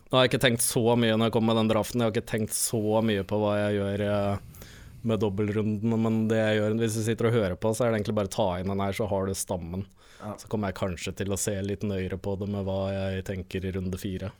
[0.07, 2.13] Nå har jeg ikke tenkt så mye når jeg kommer med den draften, jeg har
[2.13, 4.67] ikke tenkt så mye på hva jeg gjør eh,
[5.07, 7.99] med dobbeltrundene, men det jeg gjør hvis du sitter og hører på, så er det
[7.99, 9.87] egentlig bare ta inn den her, så har du stammen.
[10.21, 10.35] Ja.
[10.39, 13.67] Så kommer jeg kanskje til å se litt nøyere på det med hva jeg tenker
[13.67, 14.31] i runde fire.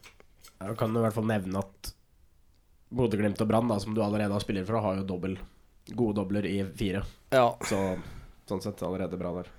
[0.58, 1.92] Jeg kan i hvert fall nevne at
[2.98, 5.36] Bodø-Glimt og Brann, som du allerede har spiller fra, har jo dobbel,
[5.92, 7.04] gode dobler i fire.
[7.34, 7.80] Ja, Så
[8.48, 9.50] sånn sett allerede bra der.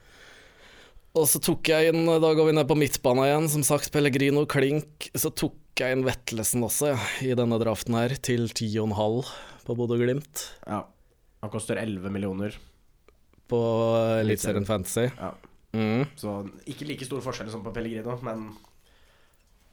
[1.19, 4.45] Og så tok jeg inn, da går vi ned på midtbanen igjen, som sagt Pellegrino
[4.49, 5.09] Klink.
[5.19, 9.33] Så tok jeg inn Vetlesen også, ja, i denne draften her, til 10,5
[9.67, 10.47] på Bodø-Glimt.
[10.67, 10.85] Ja.
[11.45, 12.57] Han koster 11 millioner,
[13.49, 13.59] På
[14.21, 15.07] Eliteserien Fantasy.
[15.17, 15.35] Ja.
[15.77, 16.07] Mm.
[16.17, 16.33] så
[16.65, 18.47] ikke like stor forskjell som på Pellegrino, men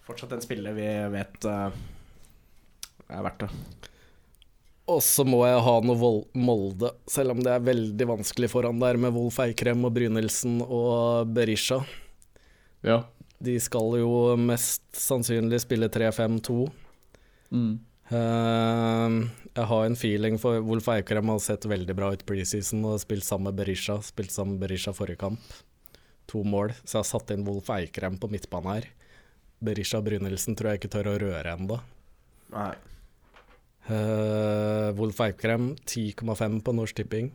[0.05, 1.83] fortsatt en spiller vi vet eh,
[3.09, 3.51] er verdt det.
[4.91, 8.99] Og så må jeg ha noe Molde, selv om det er veldig vanskelig foran der
[9.01, 11.79] med Wolf Eikrem og Brynildsen og Berisha.
[12.85, 13.01] Ja.
[13.41, 16.59] De skal jo mest sannsynlig spille 3-5-2.
[17.49, 17.73] Mm.
[18.05, 19.25] Uh,
[19.57, 23.25] jeg har en feeling for Wolf Eikrem har sett veldig bra ut preseason og spilt
[23.25, 23.97] sammen med Berisha.
[24.05, 25.57] Spilt sammen med Berisha forrige kamp.
[26.29, 28.87] To mål, så jeg har satt inn Wolf Eikrem på midtbanen her.
[29.63, 31.79] Berisha Brynildsen tror jeg ikke tør å røre ennå.
[33.85, 37.27] Uh, Wolf Eikrem 10,5 på Norsk Tipping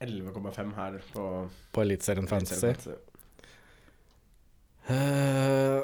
[0.00, 1.24] 11,5 her på
[1.74, 2.60] på Eliteserien Fantasy.
[2.60, 2.90] Fantasy.
[4.90, 5.82] Uh,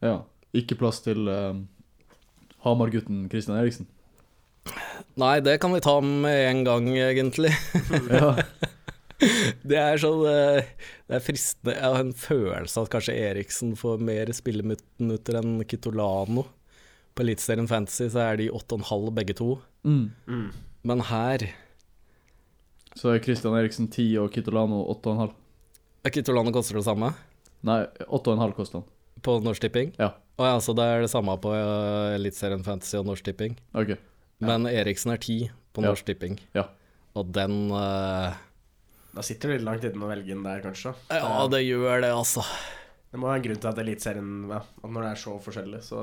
[0.00, 0.16] ja.
[0.56, 1.52] Ikke plass til uh,
[2.64, 3.88] Hamar-gutten Christian Eriksen.
[5.20, 7.52] nei, det kan vi ta med en gang, egentlig.
[8.10, 8.34] Ja.
[9.68, 10.68] Det er sånn eh,
[11.08, 15.58] Det er fristende Jeg har en følelse av at kanskje Eriksen får mer spilleminutter enn
[15.68, 16.46] Kitolano.
[17.14, 19.56] På Eliteserien Fantasy så er de 8,5 begge to.
[19.86, 20.04] Mm.
[20.28, 20.48] Mm.
[20.86, 21.48] Men her
[22.98, 25.32] Så er Christian Eriksen 10 og Kitolano 8,5.
[26.06, 27.12] er Kitolano koster det samme
[27.66, 28.86] Nei, 8,5 koster han.
[29.22, 29.88] på Norsk Tipping.
[29.98, 30.12] Ja.
[30.38, 33.56] Å ja, så det er det samme på uh, Eliteserien Fantasy og Norsk Tipping.
[33.74, 33.96] OK.
[34.46, 35.88] Men Eriksen er 10 på Ja.
[35.90, 36.36] Norsk Tipping.
[36.54, 36.68] Ja.
[37.18, 38.36] Og den eh,
[39.14, 40.92] Da sitter du litt langt inne å velge den der, kanskje.
[41.10, 42.44] Ja, det gjør det, altså.
[43.08, 45.78] Det må være en grunn til at Eliteserien ja, at Når det er så forskjellig,
[45.86, 46.02] så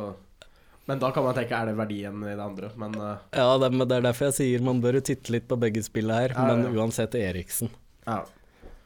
[0.89, 3.11] Men da kan man tenke er det verdien i det andre, men uh...
[3.29, 6.33] Ja, det, det er derfor jeg sier man bør titte litt på begge spillene her,
[6.33, 6.73] Ja, men ja.
[6.81, 7.73] uansett Eriksen.
[8.07, 8.23] ja.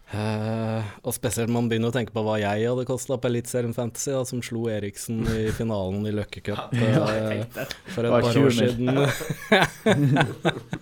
[0.09, 4.09] Uh, og spesielt man begynner å tenke på hva jeg hadde kosta på Eliteserien Fantasy,
[4.09, 7.61] da, som slo Eriksen i finalen i Løkke Cup Ja, uh,
[7.93, 8.89] for et par år siden.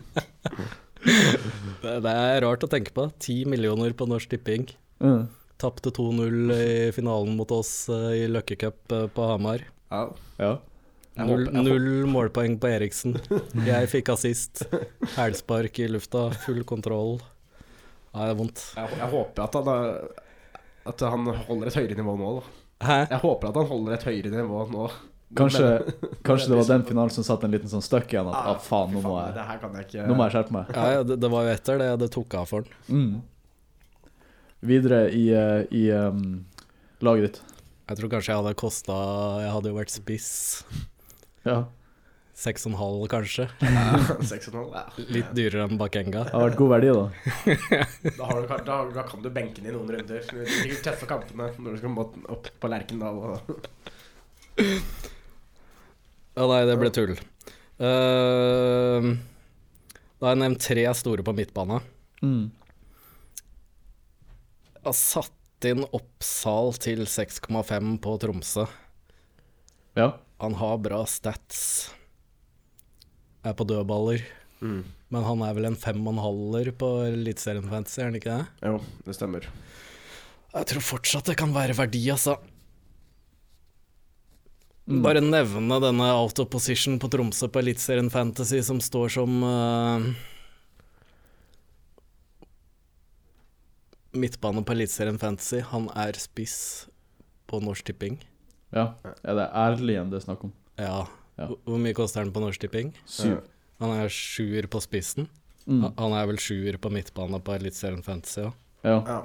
[2.04, 3.08] det, er rart å tenke på.
[3.24, 4.68] 10 millioner på Norsk Tipping.
[5.04, 5.28] Mm.
[5.58, 9.64] Tapte 2-0 i finalen mot oss eh, i Løkke Cup eh, på Hamar.
[9.90, 10.04] Ja.
[10.42, 10.52] Ja.
[11.18, 13.16] Null, null målpoeng på Eriksen.
[13.70, 14.68] Jeg fikk assist.
[15.16, 17.18] Hælspark i lufta, full kontroll.
[18.14, 18.62] Ja, det er vondt.
[18.78, 22.56] Jeg, jeg håper at han, er- at han holder et høyere nivå nå, da.
[22.88, 22.98] Hæ?
[23.16, 24.86] Jeg håper at han holder et høyere nivå nå.
[25.36, 25.82] Kanskje,
[26.28, 28.30] kanskje det var den finalen som satte en liten sånn støkk igjen.
[28.32, 29.48] At ah, faen, nå må jeg,
[29.84, 30.72] ikke nå må jeg skjerpe meg.
[30.72, 32.78] Ja, ja det, det var jo etter det det tok av for den.
[32.88, 34.14] Mm.
[34.68, 36.46] Videre i, eh, i um,
[37.06, 37.42] laget ditt.
[37.88, 38.96] Jeg tror kanskje jeg hadde kosta
[39.44, 40.32] Jeg hadde jo vært spiss.
[41.48, 41.66] Ja.
[42.38, 43.48] Seks og en halv, kanskje.
[43.66, 43.98] Ja,
[44.32, 44.58] 6,5.
[44.76, 44.84] Ja.
[45.16, 46.28] Litt dyrere enn Bakenga.
[46.28, 47.06] Det har vært god verdi, da.
[48.20, 50.22] Da, har du, da, da kan du benke den i noen runder.
[50.30, 53.24] De tøffe kampene når du skal opp på Lerkendal.
[53.26, 54.68] Og...
[56.38, 57.16] Ja, nei, det ble tull.
[57.82, 59.16] Uh,
[60.18, 61.80] da har jeg nevnt tre store på midtbane.
[62.22, 62.52] Mm.
[64.76, 68.68] Jeg har satt inn Oppsal til 6,5 på Tromsø.
[69.98, 70.12] Ja.
[70.44, 71.90] Han har bra stats.
[73.42, 74.22] Er på dødballer.
[74.62, 74.84] Mm.
[75.14, 78.38] Men han er vel en fem og en halver på Eliteserien Fantasy, er han ikke
[78.38, 78.70] det?
[78.70, 79.50] Jo, det stemmer.
[80.54, 82.38] Jeg tror fortsatt det kan være verdi, altså.
[84.88, 85.02] Mm.
[85.04, 90.06] Bare nevne denne out of position på Tromsø på Eliteserien Fantasy som står som uh,
[94.18, 95.60] Midtbane på Eliteserien Fantasy.
[95.74, 96.88] Han er spiss
[97.48, 98.18] på Norsk Tipping.
[98.76, 98.94] ja.
[99.24, 100.54] Er det Erlien det er snakk om?
[100.80, 101.06] Ja.
[101.38, 101.48] Ja.
[101.66, 102.94] Hvor- mye koster han på Norsk Tipping?
[103.06, 103.42] Syv.
[103.80, 105.28] Han er sjuer på spissen.
[105.68, 105.94] Mm.
[105.98, 108.54] Han- er vel sjuer på midtbane på Eliteserien Fantasy òg.
[108.84, 109.04] Ja.
[109.06, 109.22] Ja.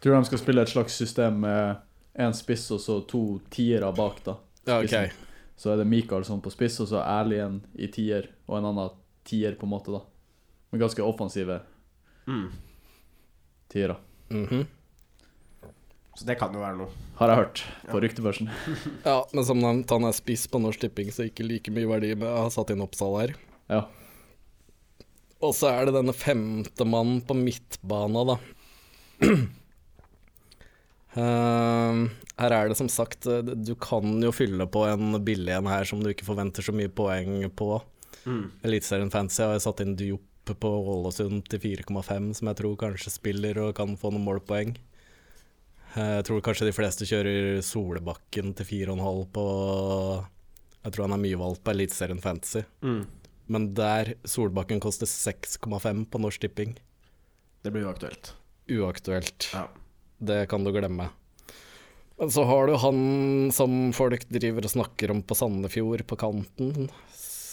[0.00, 1.76] Tror de skal spille et slags system med
[2.18, 4.36] én spiss og så to tiere bak, da.
[4.66, 5.12] Ja, ok.
[5.58, 8.90] Så er det Michaelsson på spiss, og så Erlien i tier, og en annen
[9.26, 10.00] tier, på en måte, da.
[10.72, 11.60] Med ganske offensive
[12.28, 12.50] Mm.
[13.72, 13.96] tiere.
[14.30, 14.66] Mhm.
[16.18, 16.88] Så det kan jo være noe.
[17.16, 18.00] Har jeg hørt på Ja.
[18.08, 18.50] ryktebørsen.
[19.06, 22.14] Ja, men som nevnt, han er spiss på Norsk Tipping, så ikke like mye verdi
[22.16, 23.34] med å ha satt inn Oppsal her.
[23.70, 23.84] Ja.
[25.40, 28.38] Og så er det denne femte mannen på midtbana, da.
[31.16, 32.00] Eh,
[32.38, 35.86] her er det som sagt eh, Du kan jo fylle på en billig en her
[35.88, 37.70] som du ikke forventer så mye poeng på.
[38.28, 38.44] Mm.
[38.68, 43.12] Eliteserien Fantasy har jeg satt inn Diop på Ålesund til 4,5, som jeg tror kanskje
[43.12, 44.76] spiller og kan få noen målpoeng.
[45.94, 49.46] Eh, Jeg tror kanskje de fleste kjører Solbakken til 4,5 på
[50.84, 52.62] Jeg tror han er mye valgt på Eliteserien Fantasy.
[52.84, 53.06] Mm.
[53.48, 56.76] Men der Solbakken koster 6,5 på Norsk Tipping.
[57.64, 58.34] Det blir uaktuelt.
[58.68, 59.48] Uaktuelt.
[59.54, 59.66] Ja.
[60.18, 61.08] Det kan du glemme.
[62.18, 66.88] Men så har du han som folk driver og snakker om på Sandefjord, på kanten.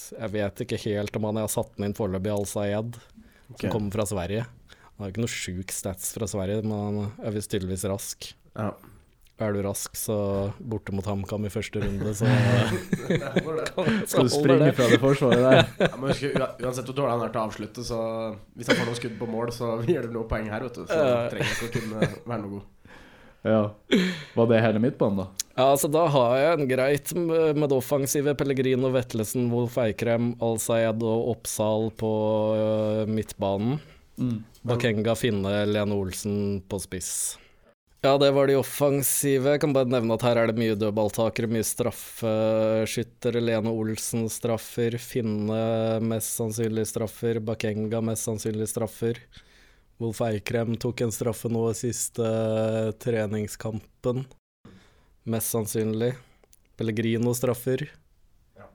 [0.10, 3.60] Jeg vet ikke helt om han jeg har satt den inn foreløpig, Al-Sayed, okay.
[3.62, 4.48] som kommer fra Sverige.
[4.96, 8.32] Han har ikke noe sjuk stats fra Sverige, men han er visst tydeligvis rask.
[8.56, 8.72] Ja.
[9.36, 10.16] Er du rask, så
[10.64, 12.24] borte mot HamKam i første runde, så
[14.08, 15.58] Skal du springe fra det forsvaret der?
[15.90, 16.24] Ja, men husk,
[16.64, 18.00] uansett hvor dårlig han er til å avslutte, så
[18.56, 20.86] hvis han får noen skudd på mål, så gir det noe poeng her, vet du.
[20.88, 21.02] Så
[21.34, 22.72] trenger ikke å kunne være noe god.
[23.46, 23.60] Ja.
[24.40, 25.46] Var det hele midtbanen, da?
[25.52, 28.34] Ja, altså da har jeg en greit med det offensive.
[28.40, 32.12] Pellegrino, Vetlesen, Wolf Eikrem, Al-Sayed og Oppsal på
[33.12, 33.78] midtbanen.
[34.18, 34.40] Mm.
[34.66, 37.12] Bakenga, Finne, Lene Olsen på spiss.
[38.06, 39.56] Ja, det var de offensive.
[39.56, 43.42] Jeg kan bare nevne at her er det mye dødballtakere, mye straffeskyttere.
[43.42, 45.58] Lene Olsen straffer, Finne
[46.06, 49.18] mest sannsynlig straffer, Bakenga mest sannsynlig straffer.
[49.98, 54.22] Wolf Eikrem tok en straffe nå i siste eh, treningskampen.
[55.26, 56.12] Mest sannsynlig.
[56.78, 57.88] Pellegrino straffer.
[58.54, 58.70] Ja.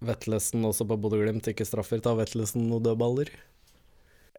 [0.00, 2.00] Vetlesen også på Bodø-Glimt, ikke straffer.
[2.00, 3.36] Tar Vetlesen noen dødballer?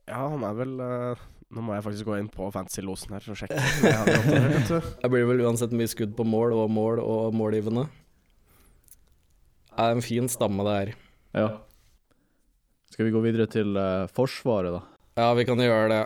[0.09, 1.21] Ja, han er vel eh,
[1.53, 3.57] Nå må jeg faktisk gå inn på Fantasy-losen her og sjekke.
[5.03, 7.85] Det blir vel uansett mye skudd på mål og mål og målgivende.
[9.73, 10.91] Det er en fin stamme, det her.
[11.37, 11.47] Ja.
[12.93, 14.81] Skal vi gå videre til uh, Forsvaret, da?
[15.17, 16.01] Ja, vi kan gjøre det.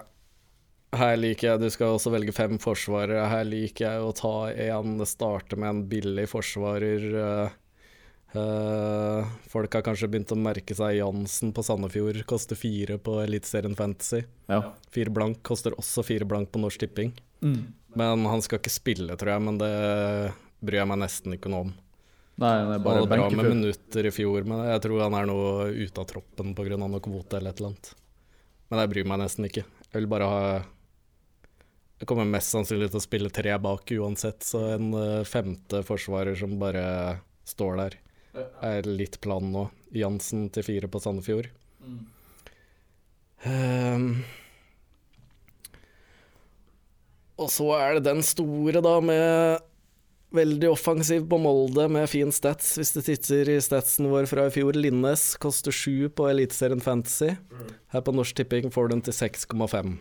[0.98, 3.28] Her liker jeg Du skal også velge fem forsvarere.
[3.28, 7.08] Her liker jeg å ta en Starte med en billig forsvarer.
[7.24, 7.58] eh,
[8.34, 12.20] eh, folk har kanskje begynt å merke seg Jansen på Sandefjord.
[12.30, 14.24] Koster fire på Eliteserien Fantasy.
[14.52, 14.62] Ja.
[14.94, 17.14] Fire blank koster også fire blank på Norsk Tipping.
[17.42, 17.74] Mm.
[17.98, 19.46] Men han skal ikke spille, tror jeg.
[19.48, 19.74] Men det
[20.60, 21.76] bryr jeg meg nesten ikke noe om.
[22.38, 25.16] Nei, det er bare Han hadde bra med minutter i fjor, men jeg tror han
[25.18, 26.78] er noe ute av troppen pga.
[26.78, 27.94] noe kvote eller et eller annet.
[28.70, 29.64] Men jeg bryr meg nesten ikke.
[29.88, 30.42] Jeg vil bare ha
[31.98, 36.38] Jeg kommer mest sannsynlig til å spille tre bak uansett, så en eh, femte forsvarer
[36.38, 36.84] som bare
[37.48, 37.96] står der,
[38.64, 39.64] er litt planen nå.
[39.96, 41.50] Jansen til fire på Sandefjord.
[43.48, 44.24] Ehm.
[47.38, 49.64] og så er det den store, da, med
[50.36, 52.74] Veldig offensiv på Molde med fin stats.
[52.76, 57.30] Hvis du titter i statsen vår fra i fjor, Linnes koster sju på Eliteserien Fantasy.
[57.94, 59.94] Her på Norsk Tipping får du den til 6,5.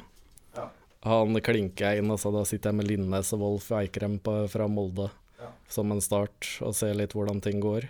[0.59, 0.65] Ja.
[1.07, 2.35] Han klinker jeg inn, altså.
[2.35, 5.53] Da sitter jeg med Linnes og Wolf Eikrem på, fra Molde Ja.
[5.71, 7.87] som en start, og ser litt hvordan ting går.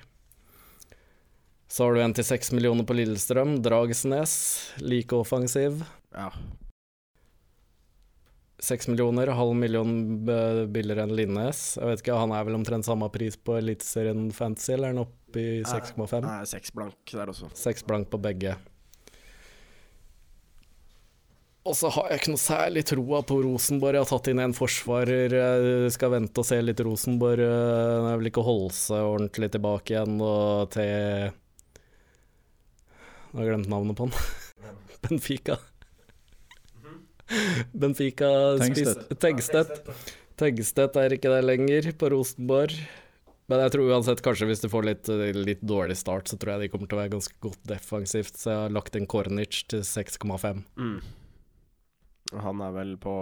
[1.68, 4.36] Så har du en til seks millioner på Lillestrøm, Dragsnes,
[4.78, 5.82] like offensiv.
[6.14, 6.30] Ja.
[8.62, 9.90] Seks millioner, halv million
[10.72, 11.74] billigere enn Linnes.
[11.76, 15.02] Jeg vet ikke, Han er vel omtrent samme pris på Eliteserien Fantasy, eller er han
[15.04, 16.22] oppe i 6,5?
[16.24, 17.50] Nei, seks blank der også.
[17.58, 18.56] Seks blank på begge.
[21.66, 23.98] Og så har jeg ikke noe særlig troa på Rosenborg.
[23.98, 25.32] Jeg har tatt inn en forsvarer.
[25.34, 27.42] Jeg skal vente og se litt Rosenborg.
[27.42, 31.34] Jeg vil ikke holde seg ordentlig tilbake igjen og til
[33.36, 34.14] Nå har jeg glemt navnet på han.
[35.04, 35.58] Benfica.
[37.76, 38.28] Benfica
[38.62, 39.02] Tengstedt.
[39.02, 39.90] spis- Tengstedt.
[40.40, 42.72] Tengstedt er ikke der lenger, på Rosenborg.
[43.46, 46.64] Men jeg tror uansett, kanskje hvis du får litt, litt dårlig start, så tror jeg
[46.64, 48.40] de kommer til å være ganske godt defensivt.
[48.40, 50.64] Så jeg har lagt inn Kornic til 6,5.
[50.80, 50.96] Mm.
[52.42, 53.14] Han er vel på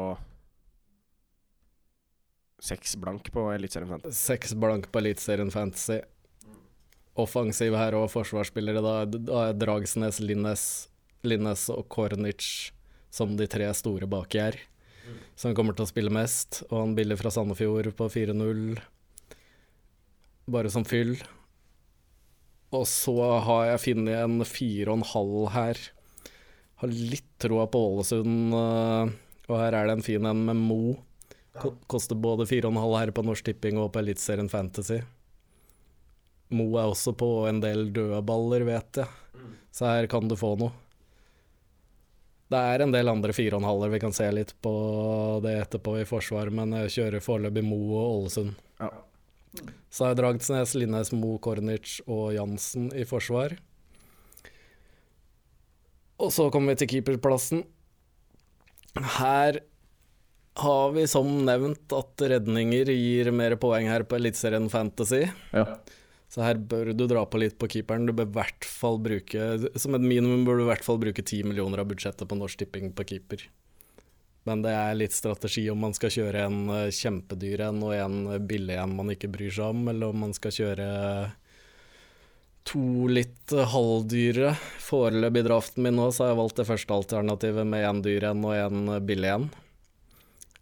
[2.64, 4.16] seks blank på Eliteserien Fantasy.
[4.16, 5.98] Seks blank på Eliteserien Fantasy.
[7.20, 8.82] Offensiv her og forsvarsspillere.
[8.82, 10.64] Da, da er Dragsnes, Linnes,
[11.22, 12.72] Linnes og Kornic
[13.14, 14.58] som de tre store baki her.
[15.38, 16.62] Som kommer til å spille mest.
[16.70, 18.80] Og han billig fra Sandefjord på 4-0.
[20.50, 21.14] Bare som fyll.
[22.74, 23.14] Og så
[23.46, 25.82] har jeg funnet en 4,5 her.
[26.82, 28.54] Har litt troa på Ålesund.
[28.58, 29.12] øh,
[29.46, 30.96] Og her er det en fin en med Mo.
[31.86, 35.04] Koster både 4,5 her på Norsk Tipping og på Eliteserien Fantasy.
[36.52, 39.08] Mo er også på en del dødballer, vet jeg.
[39.74, 40.72] Så her kan du få noe.
[42.52, 44.74] Det er en del andre 4,5-er vi kan se litt på
[45.42, 48.52] det etterpå i forsvar, men jeg kjører foreløpig Mo og Ålesund.
[48.78, 48.90] Ja.
[49.90, 53.56] Så har jeg Dragsnes, Linnes, Mo, Kornic og Jansen i forsvar.
[56.22, 57.64] Og så kommer vi til keeperplassen.
[59.18, 59.58] Her
[60.62, 65.24] har vi som nevnt at redninger gir mer poeng her på Eliteserien Fantasy.
[65.54, 65.66] Ja.
[66.34, 68.08] Så her bør du dra på litt på keeperen.
[68.08, 69.44] Du bør i hvert fall bruke
[69.78, 72.64] Som et minimum bør du i hvert fall bruke 10 millioner av budsjettet på Norsk
[72.64, 73.44] Tipping på keeper.
[74.44, 78.18] Men det er litt strategi om man skal kjøre en eh, kjempedyr en og en
[78.44, 80.88] billig en man ikke bryr seg om, eller om man skal kjøre
[82.68, 84.52] to litt eh, halvdyre.
[84.84, 88.28] Foreløpig i draften min nå så har jeg valgt det første alternativet med én dyr
[88.34, 89.48] en og en billig en.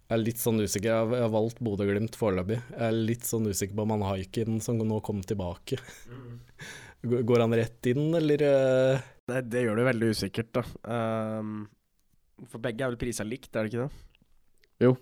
[0.09, 0.89] Jeg er litt sånn usikker.
[0.89, 2.57] Jeg har- jeg har valgt Bodø-Glimt foreløpig.
[2.71, 5.79] Jeg er litt sånn usikker på om han haiken som nå kom tilbake.
[7.03, 8.41] Går han rett inn, eller?
[8.41, 9.01] eh?
[9.27, 10.63] Det, det gjør det veldig usikkert, da.
[11.39, 11.67] Um,
[12.47, 14.03] for begge er vel prisa likt, er det ikke det?
[14.83, 14.93] Jo.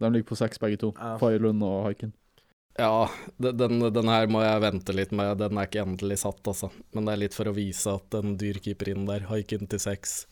[0.00, 0.92] De ligger på seks begge to.
[0.96, 1.16] Ja.
[1.20, 2.12] Faye og Haiken.
[2.78, 5.38] Ja, de- den, den her må jeg vente litt med.
[5.38, 6.70] Den er ikke endelig satt, altså.
[6.92, 9.20] Men det er litt for å vise at en dyr keeper inn der.
[9.30, 10.26] Haiken til seks.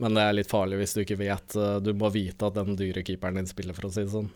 [0.00, 1.56] Men det er litt farlig hvis du ikke vet.
[1.56, 4.30] eh, Du må vite at den dyre keeperen din spiller, for å si det sånn.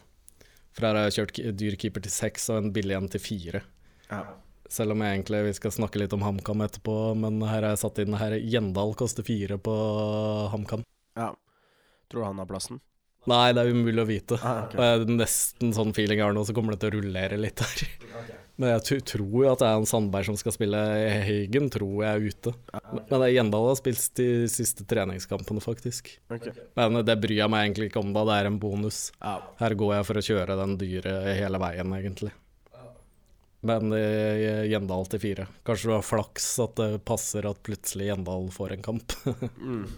[0.77, 3.63] For her har jeg kjørt dyr keeper til seks og en billig en til fire.
[4.11, 4.25] Ja.
[4.69, 7.81] Selv om jeg egentlig vi skal snakke litt om HamKam etterpå, men her har jeg
[7.85, 9.77] satt inn her Gjendal koster fire på
[10.53, 10.83] HamKam.
[11.17, 11.33] ja.
[12.11, 12.79] Tror du han har plassen?
[13.31, 14.39] Nei, det er umulig å vite.
[14.41, 14.79] Ah, okay.
[14.79, 17.63] Og jeg, nesten sånn feeling jeg har nå, så kommer det til å rullere litt
[17.65, 17.87] her.
[18.57, 20.79] Men jeg tror jo at det er en Sandberg som skal spille
[21.27, 22.55] Heigen, tror jeg er ute.
[22.95, 26.15] Men det er Gjendal har spilt de siste treningskampene, faktisk.
[26.79, 28.25] Men det bryr jeg meg egentlig ikke om, da.
[28.31, 29.03] Det er en bonus.
[29.21, 29.37] Ja.
[29.61, 32.33] Her går jeg for å kjøre den dyre hele veien, egentlig.
[33.67, 35.49] Men eh, Gjendal til fire.
[35.67, 39.17] Kanskje du har flaks at det passer at plutselig Gjendal får en kamp.
[39.67, 39.89] Mm.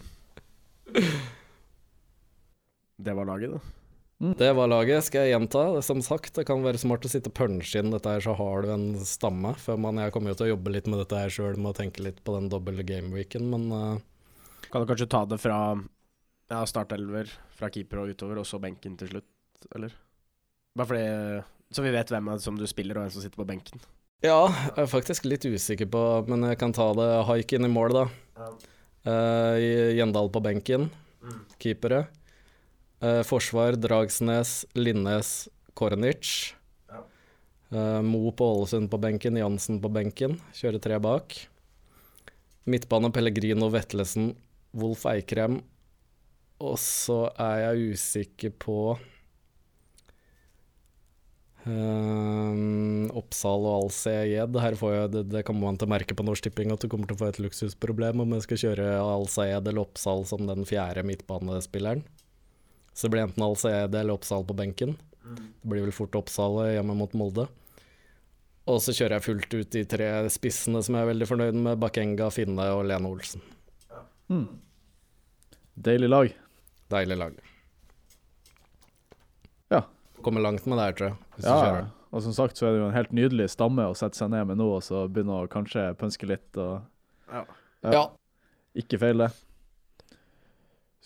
[2.99, 3.61] Det var laget, da.
[4.19, 5.61] Det var laget, skal jeg gjenta.
[5.87, 8.65] Som sagt, det kan være smart å sitte og punche inn dette her, så har
[8.65, 9.53] du en stamme.
[9.63, 11.79] Før man, jeg kommer jo til å jobbe litt med dette her sjøl, med å
[11.79, 14.01] tenke litt på den doble gameweeken, men uh...
[14.69, 15.61] Kan du kanskje ta det fra
[16.51, 19.95] ja, startelver, fra keeper og utover, og så benken til slutt, eller?
[20.79, 21.07] Bare fordi
[21.75, 23.87] Så vi vet hvem er som du spiller, og hvem som sitter på benken.
[24.25, 27.95] Ja, jeg er faktisk litt usikker på Men jeg kan ta det Haikin i mål,
[27.95, 28.49] da.
[29.07, 29.55] Uh,
[29.95, 30.89] Gjendal på benken.
[31.63, 32.09] Keepere.
[33.01, 36.55] Eh, forsvar Dragsnes, Linnes, Kornic.
[36.89, 37.03] Ja.
[37.71, 40.41] Eh, Mo på Ålesund på benken, Jansen på benken.
[40.55, 41.37] Kjører tre bak.
[42.69, 44.35] Midtbane Pellegrino, Vetlesen,
[44.75, 45.63] Wolf Eikrem.
[46.59, 48.81] Og så er jeg usikker på
[51.69, 54.57] Ehm, Oppsal og Al-Sayed.
[54.63, 56.89] Her får jeg, det, det kommer man til å merke på Norsk Tipping, at du
[56.91, 60.65] kommer til å få et luksusproblem om jeg skal kjøre Al-Sayed eller Oppsal som den
[60.69, 62.05] fjerde midtbanespilleren.
[62.99, 64.97] Så det blir enten Al-Sayed eller Oppsal på benken.
[65.23, 67.45] Det blir vel fort Oppsal hjemme mot Molde.
[68.69, 71.79] Og så kjører jeg fullt ut de tre spissene som jeg er veldig fornøyd med.
[71.81, 73.45] Bakenga, Finne og Lene Olsen.
[74.29, 74.49] Mm.
[75.79, 76.35] Deilig lag.
[76.93, 77.39] Deilig lag.
[79.73, 79.83] Ja.
[80.27, 81.17] Kommer langt med det her, tror jeg.
[81.37, 81.89] Hvis du Ja, kjører.
[82.13, 84.47] og som sagt så er det jo en helt nydelig stamme å sette seg ned
[84.51, 86.83] med nå, og så begynne å kanskje pønske litt og
[87.31, 87.45] Ja.
[87.85, 88.05] Ja.
[88.75, 89.31] Ikke feil, det.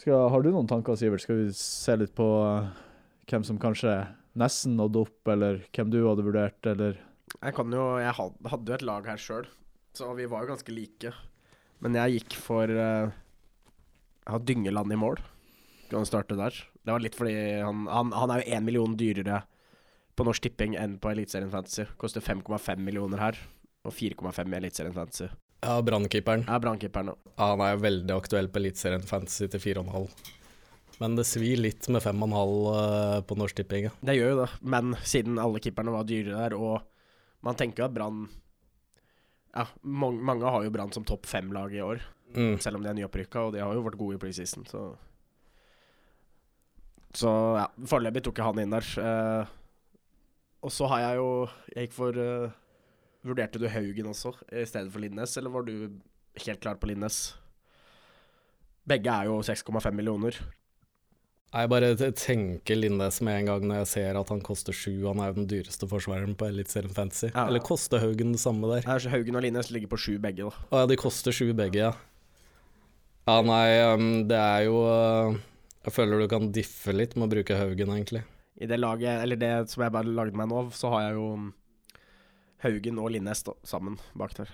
[0.02, 1.22] Skal, har du noen tanker, Sivert?
[1.22, 2.70] Skal vi se litt på eh,
[3.30, 3.92] hvem som kanskje
[4.34, 6.96] nesten nådde opp, eller hvem du hadde vurdert, eller
[7.36, 9.46] Jeg kan jo Jeg hadde jo et lag her sjøl,
[9.94, 11.12] så vi var jo ganske like.
[11.86, 15.22] Men jeg gikk for uh, Jeg har Dyngeland i mål.
[15.92, 16.58] Kan starte der.
[16.82, 19.44] Det var litt fordi han, han, han er jo én million dyrere
[20.18, 21.86] på Norsk Tipping enn på Eliteserien Fantasy.
[22.00, 23.38] Koster 5,5 millioner her,
[23.86, 25.30] og 4,5 i Eliteserien Fantasy.
[25.62, 26.44] Ja, brannkeeperen.
[26.48, 27.12] Ja, er brannkeeperen.
[27.38, 30.08] Ja, han er jo veldig aktuell på Eliteserien Fantasy til 4,5.
[31.00, 33.84] Men det svir litt med 5,5 eh, på Norsk Tipping.
[33.88, 33.92] ja.
[34.02, 36.82] Det gjør jo det, men siden alle keeperne var dyre der, og
[37.42, 38.28] man tenker jo at Brann
[39.54, 42.00] Ja, mange, mange har jo Brann som topp fem-lag i år,
[42.32, 42.54] Mm.
[42.64, 44.96] selv om de er nyopprykka, og de har jo vært gode i preseason, så
[47.12, 48.86] Så ja, foreløpig tok jeg han inn der.
[49.02, 49.46] Eh,
[50.64, 51.26] og så har jeg jo
[51.74, 52.50] Jeg gikk for eh,
[53.22, 55.76] Vurderte du Haugen også, i stedet for Linnes, eller var du
[56.42, 57.36] helt klar på Linnes?
[58.88, 60.40] Begge er jo 6,5 millioner.
[61.52, 65.04] Jeg bare tenker Linnes med en gang når jeg ser at han koster sju.
[65.04, 67.28] Han er jo den dyreste forsvareren på Eliteserien Fantasy.
[67.28, 67.44] Ja.
[67.44, 68.86] Eller koster Haugen det samme der?
[68.88, 70.66] Ja, så Haugen og Linnes ligger på sju begge, da.
[70.72, 71.92] Å ja, de koster sju begge, ja.
[73.28, 75.36] Ja, nei, um, det er jo uh,
[75.84, 78.24] Jeg føler du kan diffe litt med å bruke Haugen, egentlig.
[78.56, 81.28] I det laget, eller det som jeg bare lagde meg nå, så har jeg jo
[81.36, 81.52] mm,
[82.62, 84.50] Haugen og Linnes sammen bak der.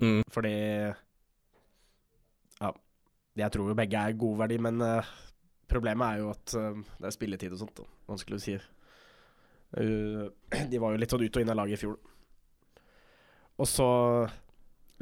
[0.00, 0.22] Mm.
[0.32, 0.54] Fordi
[2.60, 2.72] Ja.
[3.36, 5.04] Jeg tror jo begge er god verdi, men uh,
[5.68, 7.76] problemet er jo at uh, det er spilletid og sånt.
[7.76, 7.84] Da.
[8.08, 8.54] Vanskelig å si.
[9.76, 10.28] Uh,
[10.72, 11.98] de var jo litt sånn ut og inn av laget i fjor.
[13.56, 13.88] Og så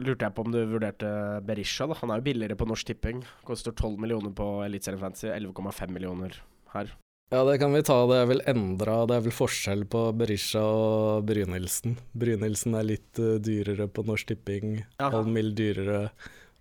[0.02, 1.10] lurte jeg på om du vurderte
[1.46, 1.86] Berisha.
[1.86, 3.22] da Han er jo billigere på Norsk Tipping.
[3.46, 6.42] Koster 12 millioner på Eliteserien Fantasy, 11,5 millioner
[6.74, 6.90] her.
[7.34, 7.96] Ja, det kan vi ta.
[8.06, 11.96] Det er vel endra Det er vel forskjell på Berisha og Brynildsen.
[12.14, 15.08] Brynildsen er litt uh, dyrere på Norsk Tipping, Ja.
[15.10, 16.12] halv mil dyrere,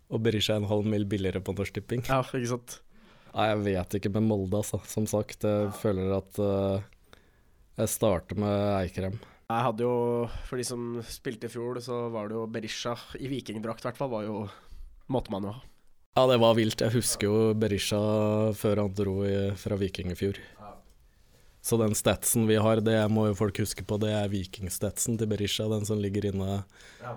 [0.09, 2.01] og Berisha er en halv mil billigere på Norsk Tipping.
[2.09, 2.79] Ja, ikke sant.
[3.35, 4.79] Nei, jeg vet ikke med Molde, altså.
[4.89, 6.81] Som sagt, jeg føler at uh,
[7.77, 9.19] jeg starter med Eikrem.
[9.53, 9.93] Jeg hadde jo,
[10.47, 14.01] For de som spilte i fjor, så var det jo Berisha i vikingdrakt, i hvert
[14.01, 14.09] fall.
[14.15, 14.41] Var jo
[15.13, 15.61] Måtte man jo ha.
[16.15, 16.81] Ja, det var vilt.
[16.81, 17.99] Jeg husker jo Berisha
[18.57, 20.37] før han dro i, fra Viking i fjor.
[21.63, 25.29] Så den statsen vi har, det må jo folk huske på, det er vikingstatsen til
[25.31, 26.57] Berisha, den som ligger inne
[26.99, 27.13] Ja,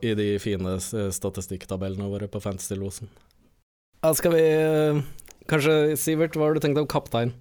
[0.00, 3.10] i de fine statistikktabellene våre på Fantasy-losen.
[4.00, 5.02] Ja, skal vi eh,
[5.50, 7.34] Kanskje, Sivert, hva har du tenkt om kaptein?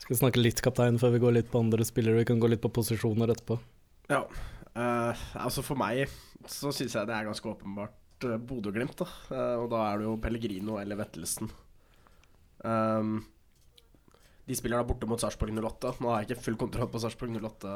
[0.00, 2.22] Skal vi snakke litt kaptein før vi går litt på andre spillere?
[2.22, 3.58] Vi kan gå litt på posisjoner etterpå.
[4.08, 4.22] Ja.
[4.72, 6.08] eh, altså For meg
[6.48, 8.96] så syns jeg det er ganske åpenbart uh, Bodø-Glimt.
[8.96, 11.50] da Eh, Og da er det jo Pellegrino eller Vettelsen.
[12.64, 13.20] Um,
[14.48, 15.94] de spiller da borte mot Sarpsborg 08.
[16.00, 17.74] Nå har jeg ikke full kontroll på Sarpsborg 08,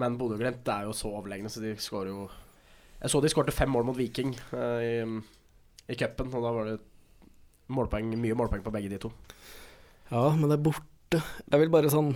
[0.00, 2.28] men Bodø-Glimt er jo så overlegne, så de skårer jo
[3.00, 4.94] Jeg så de skårte fem mål mot Viking eh, i,
[5.88, 6.78] i cupen, og da var det
[7.72, 9.12] målpoeng, mye målpoeng på begge de to.
[10.10, 11.22] Ja, men det er borte.
[11.46, 12.12] Jeg vil bare sånn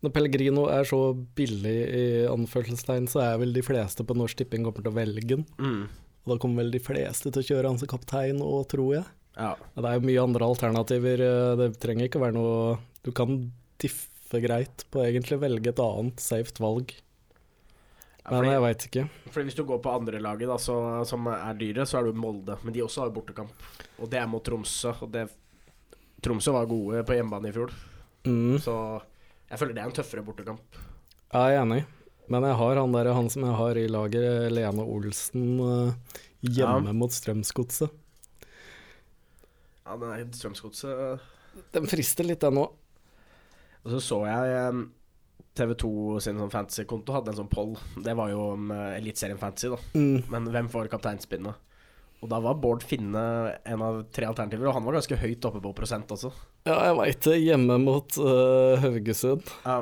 [0.00, 1.00] Når Pellegrino er så
[1.36, 5.34] billig i anførselstegn, så er vel de fleste på Norsk Tipping kommer til å velge
[5.34, 5.44] den.
[5.60, 5.82] Mm.
[6.24, 9.04] Og da kommer vel de fleste til å kjøre han som kaptein òg, tror jeg.
[9.36, 9.54] Ja.
[9.76, 11.20] Det er mye andre alternativer.
[11.20, 16.20] eh, Det trenger ikke være noe Du kan diffe greit på egentlig velge et annet
[16.20, 16.92] safe valg.
[18.24, 19.04] Ja, Men jeg veit ikke.
[19.32, 22.12] Fordi Hvis du går på andre laget da, så, som er dyre, så er du
[22.20, 22.58] Molde.
[22.62, 23.50] Men de også har bortekamp.
[23.98, 24.92] Og det er mot Tromsø.
[25.02, 25.24] Og det,
[26.22, 27.70] Tromsø var gode på hjemmebane i fjor,
[28.28, 29.00] Mm, så
[29.48, 30.60] jeg føler det er en tøffere bortekamp.
[31.32, 31.84] jeg er enig.
[32.28, 35.94] Men jeg har han der, han som jeg har i laget, Lene Olsen, eh,
[36.44, 36.92] hjemme Ja.
[36.92, 37.90] mot Strømsgodset.
[39.90, 42.76] Ja, er Strømsgodset Den frister litt, den òg.
[43.80, 44.74] Og så så jeg
[45.58, 47.72] TV2 sin sånn fantasy-konto hadde en sånn poll.
[48.04, 49.80] Det var jo om uh, Eliteserien Fantasy, da.
[49.96, 50.28] Mm.
[50.30, 51.66] Men hvem får kapteinspinnet?
[52.20, 53.22] Og da var Bård Finne
[53.64, 56.30] en av tre alternativer, og han var ganske høyt oppe på prosent også.
[56.68, 57.38] Ja, jeg veit det.
[57.40, 59.48] Hjemme mot uh, Haugesund.
[59.64, 59.80] Ja.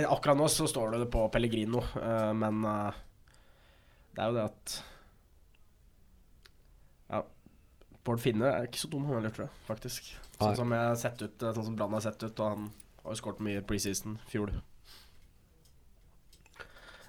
[0.07, 2.99] Akkurat nå så står det på Pellegrino, eh, men eh,
[4.15, 4.75] det er jo det at
[7.11, 7.21] Ja.
[8.05, 10.11] Bård Finne er ikke så dum, han heller, tror jeg, faktisk.
[10.39, 12.69] Sånn som jeg sett ut eh, Sånn som Brann har sett ut, og han
[13.03, 14.53] har jo skåret mye preseason i fjor.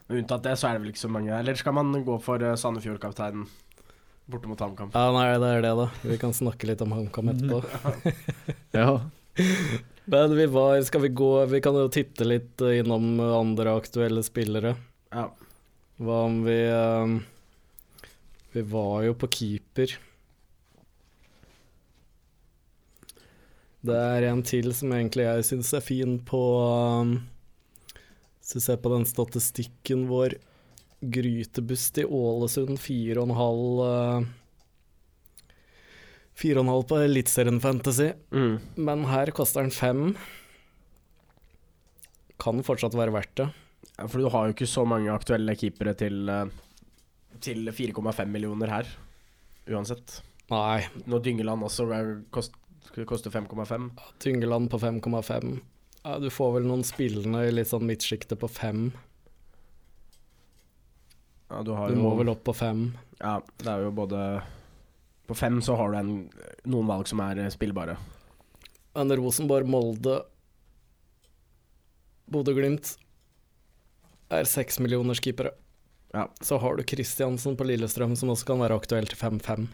[0.09, 2.43] Men unntatt det, så er det vel ikke så mange Eller skal man gå for
[2.59, 3.47] Sandefjord-kapteinen
[4.27, 4.91] borte mot HamKam?
[4.95, 5.87] Ja, nei, det er det, da.
[6.03, 7.63] Vi kan snakke litt om HamKam etterpå.
[8.83, 8.99] Ja.
[10.05, 14.23] Men vi var Skal vi gå Vi kan jo titte litt eh, innom andre aktuelle
[14.23, 14.75] spillere.
[15.13, 15.29] Ja.
[16.03, 17.19] Hva om vi eh,
[18.53, 19.95] Vi var jo på keeper.
[23.83, 26.43] Det er en til som egentlig jeg syns er fin på
[27.91, 30.39] Hvis du ser på den statistikken vår
[31.03, 34.29] Grytebust i Ålesund 4,5 uh,
[36.37, 38.59] 4,5 på Eliteserien Fantasy, Mm.
[38.77, 40.17] men her koster den 5.
[42.43, 43.49] Kan fortsatt være verdt det.
[43.99, 46.47] Ja, for du har jo ikke så mange aktuelle keepere til, eh,
[47.41, 48.87] til 4,5 millioner her,
[49.69, 50.21] uansett.
[50.51, 52.53] Nei, Når Dyngeland også er, kost,
[53.07, 53.91] koster 5,5.
[54.25, 55.61] Dyngeland på 5,5.
[56.05, 58.93] Ja, du får vel noen spillende i litt sånn midtsjiktet på 5.
[61.51, 62.93] Ja, du har Du jo må vel opp på 5.
[63.21, 64.43] Ja, det er jo både
[65.27, 66.13] På fem så har du en,
[66.69, 67.97] noen valg som er eh, spillbare.
[68.99, 70.19] En Rosenborg, Molde,
[72.33, 72.97] Bodø-Glimt
[74.33, 75.53] er seks millioners keepere.
[76.13, 76.27] Ja.
[76.45, 79.67] Så har du Kristiansen på Lillestrøm, som også kan være aktuell til 5-5.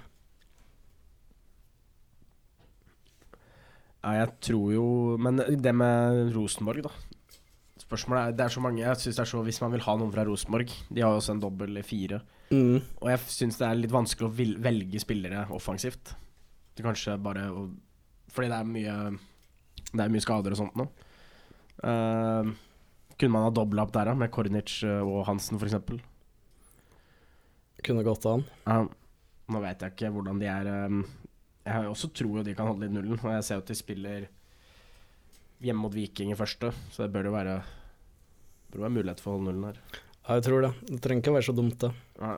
[3.98, 4.84] Ja, jeg tror jo
[5.18, 6.92] Men det med Rosenborg, da.
[7.82, 9.96] Spørsmålet er Det er så mange Jeg synes det er så Hvis man vil ha
[9.98, 12.20] noen fra Rosenborg De har jo også en dobbel fire.
[12.48, 12.78] Mm.
[13.02, 16.14] Og jeg syns det er litt vanskelig å velge spillere offensivt.
[16.76, 17.66] Det kanskje bare å,
[18.32, 18.94] Fordi det er mye
[19.90, 20.86] Det er mye skader og sånt nå.
[21.78, 22.54] Uh,
[23.18, 25.74] kunne man ha dobla opp der, da, med Kornic eh, og Hansen f.eks.?
[27.86, 28.44] Kunne gått an.
[28.66, 28.86] Uh,
[29.50, 31.00] nå vet jeg ikke hvordan de er um,
[31.64, 33.72] Jeg har også tror jo de kan holde litt nullen, og jeg ser jo at
[33.72, 34.28] de spiller
[35.64, 37.56] hjemme mot Viking i første, så det bør jo være
[38.68, 40.02] Bør være mulighet for å holde nullen her.
[40.28, 40.74] Ja, jeg tror det.
[40.84, 41.88] Det trenger ikke å være så dumt, det.
[42.20, 42.36] Nei,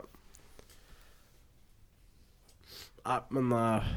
[3.00, 3.90] Nei, men uh,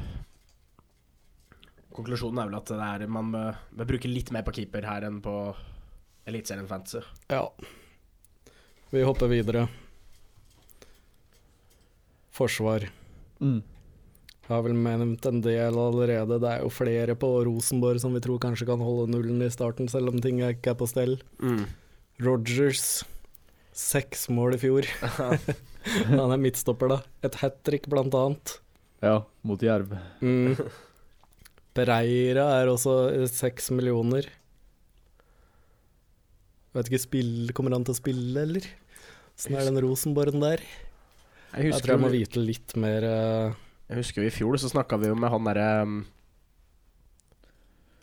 [1.94, 5.06] Konklusjonen er vel at det er, man bør, bør bruke litt mer på keeper her
[5.06, 5.34] enn på
[6.26, 7.04] Eliteserien Fantasy.
[7.30, 7.44] Ja.
[8.90, 9.68] Vi hopper videre.
[12.34, 12.88] Forsvar.
[13.38, 13.60] Mm.
[14.44, 16.40] Jeg har vel nevnt en del allerede.
[16.42, 19.86] Det er jo flere på Rosenborg som vi tror kanskje kan holde nullen i starten,
[19.88, 21.20] selv om ting ikke er på stell.
[21.38, 21.68] Mm.
[22.24, 23.04] Rogers.
[23.74, 24.88] Seks mål i fjor.
[26.08, 27.00] Han er midtstopper, da.
[27.26, 28.58] Et hat trick, blant annet.
[29.04, 29.92] Ja, mot Jerv.
[30.24, 30.54] Mm.
[31.76, 32.94] Pereira er også
[33.28, 34.28] seks millioner.
[36.74, 38.66] Vet ikke, spill, kommer han til å spille, eller?
[39.34, 40.62] Åssen er den Rosenborgen der?
[41.54, 43.54] Jeg Jeg tror jeg må vite litt mer uh...
[43.90, 46.00] jeg husker i fjor så snakka vi jo med han derre um,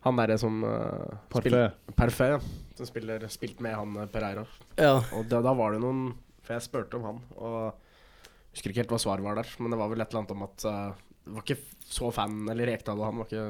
[0.06, 1.76] Han derre som uh, Parfait.
[2.00, 2.40] Parfait, ja.
[2.78, 4.46] Som spiller, spilt med han eh, Pereira.
[4.80, 4.98] Ja.
[5.18, 6.12] Og da, da var det noen
[6.42, 9.52] For jeg spurte om han, og jeg husker ikke helt hva svaret var der.
[9.60, 11.60] Men det var vel et eller annet om at uh, var ikke
[11.92, 13.44] så fan Eller Rekdal og han var ikke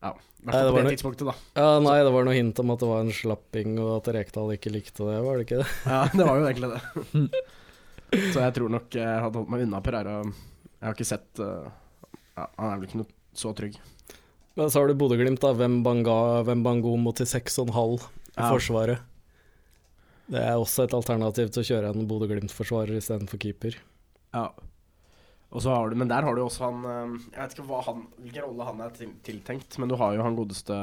[0.00, 1.34] Ja, i hvert fall på det noe, tidspunktet, da.
[1.60, 4.54] ja, nei, det var noe hint om at det var en slapping, og at Rekdal
[4.54, 5.66] ikke likte det, var det ikke det?
[5.92, 7.42] Ja, det var jo egentlig det.
[8.32, 10.14] Så jeg tror nok jeg hadde holdt meg unna Pereira.
[10.24, 11.68] Jeg har ikke sett uh,
[12.32, 13.76] ja, Han er vel ikke noe så trygg.
[14.58, 15.52] Men så har du Bodø-Glimt, da.
[15.54, 18.48] Bango må til 6,5 i Ja.
[18.50, 18.98] Forsvaret.
[20.30, 23.76] Det er også et alternativ til å kjøre en Bodø-Glimt-forsvarer istedenfor keeper.
[24.34, 24.48] Ja.
[25.50, 27.80] Og så har du, men der har du også han eh, Jeg vet ikke hva
[27.88, 28.92] han, hvilken rolle han er
[29.26, 30.76] tiltenkt, men du har jo han godeste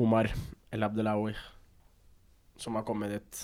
[0.00, 0.30] Omar
[0.72, 1.34] El Abdelawi,
[2.56, 3.40] som har kommet dit.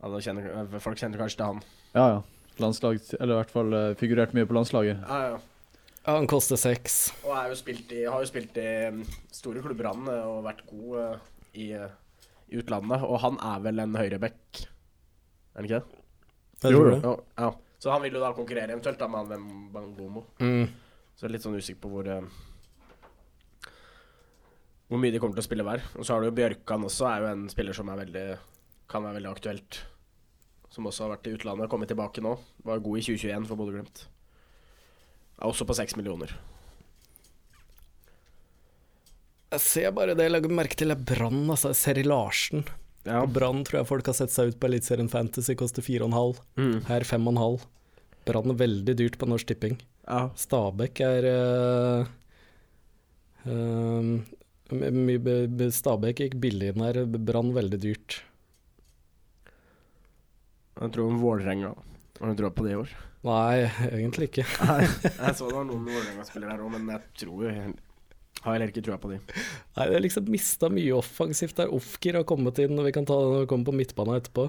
[0.00, 1.62] Ja, da kjenner, folk kjenner kanskje til han.
[1.94, 2.22] Ja, ja.
[2.62, 5.02] Landslag, eller i hvert fall eh, figurert mye på landslaget.
[5.06, 5.38] Ja, ja.
[6.04, 7.14] Ja, han koster seks.
[7.24, 9.02] Og er jo spilt i, har jo spilt i mm,
[9.32, 11.94] store klubber, han, eh, og vært god eh, i, eh,
[12.52, 13.06] i utlandet.
[13.08, 16.00] Og han er vel en høyreback, er han ikke det?
[16.64, 16.98] Jeg tror det.
[17.00, 17.14] Ja,
[17.46, 17.50] ja.
[17.80, 20.26] Så han vil jo da konkurrere eventuelt da med han Wembangomo.
[20.40, 20.68] Mm.
[21.14, 22.08] Så jeg er litt sånn usikker på hvor
[24.88, 25.84] Hvor mye de kommer til å spille hver.
[25.96, 28.26] Og så har du jo Bjørkan også, er jo en spiller som er veldig
[28.90, 29.80] kan være veldig aktuelt.
[30.72, 32.36] Som også har vært i utlandet, kommet tilbake nå.
[32.66, 34.04] Var god i 2021 for Bodø-Glimt.
[35.40, 36.30] Er også på seks millioner.
[39.54, 41.70] Jeg ser bare det jeg legger merke til, er Brann, altså.
[41.78, 42.64] Seri Larsen.
[43.06, 43.20] Ja.
[43.28, 46.40] Brann tror jeg folk har sett seg ut på Eliteserien Fantasy, koster 4,5.
[46.58, 46.78] Mm.
[46.88, 47.66] Her 5,5.
[48.24, 49.76] Brann er veldig dyrt på Norsk Tipping.
[50.08, 50.22] ja.
[50.40, 52.06] Stabæk er uh,
[54.72, 58.22] be- Stabæk gikk billig inn her, Brann veldig dyrt.
[60.80, 61.74] Jeg tror om Vålerenga.
[62.18, 62.90] Har du troa på det i år?
[63.24, 64.44] Nei, egentlig ikke.
[64.68, 64.84] Nei.
[64.84, 67.52] Jeg så det var noen Vålerenga-spillere her òg, men jeg tror jo
[68.44, 69.16] Har heller ikke trua på de.
[69.78, 71.72] Nei, Vi har liksom mista mye offensivt der.
[71.72, 74.44] Ofker har kommet inn, og vi kan ta det når vi kommer på midtbanen etterpå.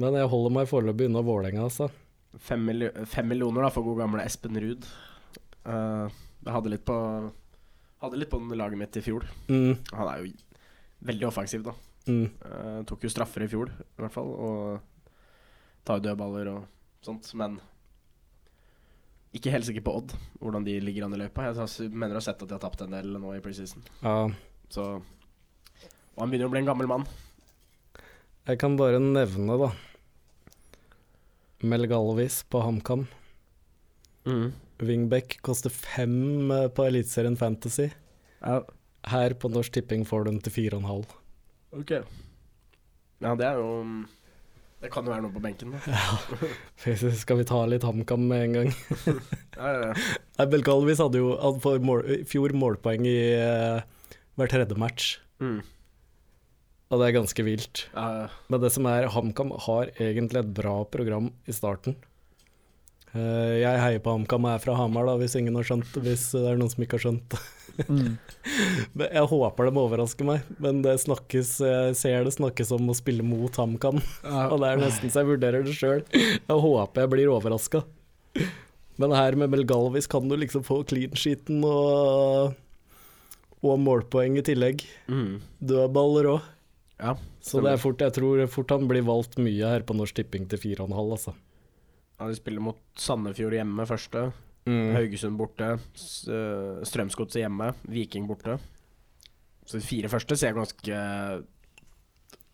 [0.00, 1.90] Men jeg holder meg foreløpig unna Vålerenga, altså.
[2.40, 4.86] Fem, milli fem millioner da for god gamle Espen Ruud.
[5.66, 6.06] Uh,
[6.46, 6.96] jeg hadde litt på
[8.00, 9.26] Hadde litt på den laget mitt i fjor.
[9.52, 10.30] Mm, Han er jo
[11.04, 11.74] veldig offensiv, da.
[12.08, 12.22] mm.
[12.40, 14.30] Uh, tok jo straffer i fjor, i hvert fall.
[14.32, 15.10] Og
[15.84, 16.62] tar dødballer og
[17.06, 17.28] sånt.
[17.38, 17.58] Men
[19.36, 21.48] ikke helt sikker på Odd, hvordan de ligger an i løypa.
[21.50, 23.84] Jeg mener å ha sett at de har tapt en del nå i preseason.
[24.02, 24.16] Ja.
[24.70, 27.06] Så Og han begynner å bli en gammel mann.
[28.48, 29.70] Jeg kan bare nevne, da.
[31.62, 33.06] Mel Galvis på HamKam.
[34.80, 37.90] Wingback koster fem eh, på Eliteserien Fantasy.
[38.40, 38.60] Ja,
[39.10, 41.14] Her på Norsk Tipping får du den til fire og en halv.
[41.76, 41.92] ok.
[43.20, 43.70] Ja, det er jo
[44.80, 45.80] Det kan jo være noe på benken, da.
[47.20, 48.70] Skal vi ta litt HamKam med en gang?
[49.60, 50.20] Ja, ja, ja.
[50.38, 53.82] Nei, Mel Galvis hadde jo hadde mål, i fjor målpoeng i uh,
[54.40, 55.10] hver tredje match,
[55.40, 55.58] Mm.
[56.92, 57.82] og det er ganske vilt.
[57.94, 58.24] Ja, ja.
[58.52, 61.94] Men det som er, HamKam har egentlig et bra program i starten.
[63.10, 66.02] Eh, jeg heier på HamKam og er fra Hamar, da, hvis ingen har skjønt det.
[66.06, 67.40] Hvis det er noen som ikke har skjønt det.
[67.88, 68.16] Mm.
[69.00, 73.24] Jeg håper de overrasker meg, men det snakkes, jeg ser det snakkes om å spille
[73.24, 74.00] mot HamKam.
[74.50, 76.02] Og det er nesten så jeg vurderer det sjøl.
[76.12, 77.80] Jeg håper jeg blir overraska.
[79.00, 82.52] Men her med Mel Galvis kan du liksom få clean sheeten og,
[83.64, 84.84] og målpoeng i tillegg.
[85.08, 85.38] Mm.
[85.72, 86.50] Dødballer òg.
[87.00, 87.16] ja.
[87.40, 90.44] Så det er fort, jeg tror fort han blir valgt mye her på Norsk Tipping
[90.50, 91.32] til 4,5, altså.
[92.20, 94.26] Ja, de spiller mot Sandefjord hjemme første.
[94.68, 94.90] Mm.
[94.92, 95.70] Haugesund borte.
[96.28, 97.70] Øh, Strømsgodset hjemme.
[97.88, 98.58] Viking borte.
[99.64, 101.00] Så de fire første ser ganske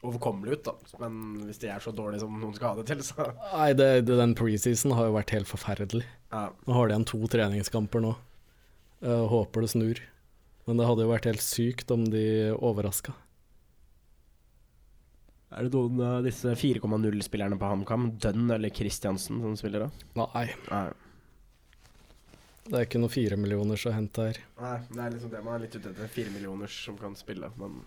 [0.07, 0.75] overkommelig ut, da.
[1.03, 3.89] Men hvis de er så dårlige som noen skal ha det til, så Nei, det,
[4.07, 6.05] det, den preseason har jo vært helt forferdelig.
[6.31, 6.47] ja.
[6.67, 8.13] Nå har de igjen to treningskamper nå.
[9.03, 10.03] Jeg håper det snur.
[10.67, 13.15] Men det hadde jo vært helt sykt om de overraska.
[15.55, 19.91] Er det noen av disse 4,0-spillerne på HamKam, Dunn eller Christiansen, som spiller da?
[20.19, 20.87] Nei, Nei.
[22.67, 24.41] det er ikke noe firemillioners å hente her.
[24.59, 26.11] Nei, det er liksom det man er litt ute etter.
[26.17, 27.79] Firemillioners som kan spille, men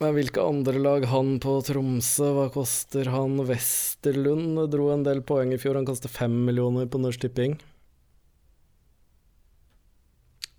[0.00, 2.30] Men hvilke andre lag han på Tromsø?
[2.38, 3.36] Hva koster han?
[3.46, 5.76] Westerlund dro en del poeng i fjor.
[5.78, 7.58] Han koster fem millioner på Norsk Tipping.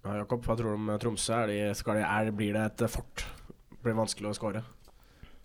[0.03, 1.41] Ja, Jakob, hva tror du om Tromsø?
[1.41, 3.25] Er de, de, er, blir det et fort?
[3.81, 4.63] Blir det vanskelig å skåre?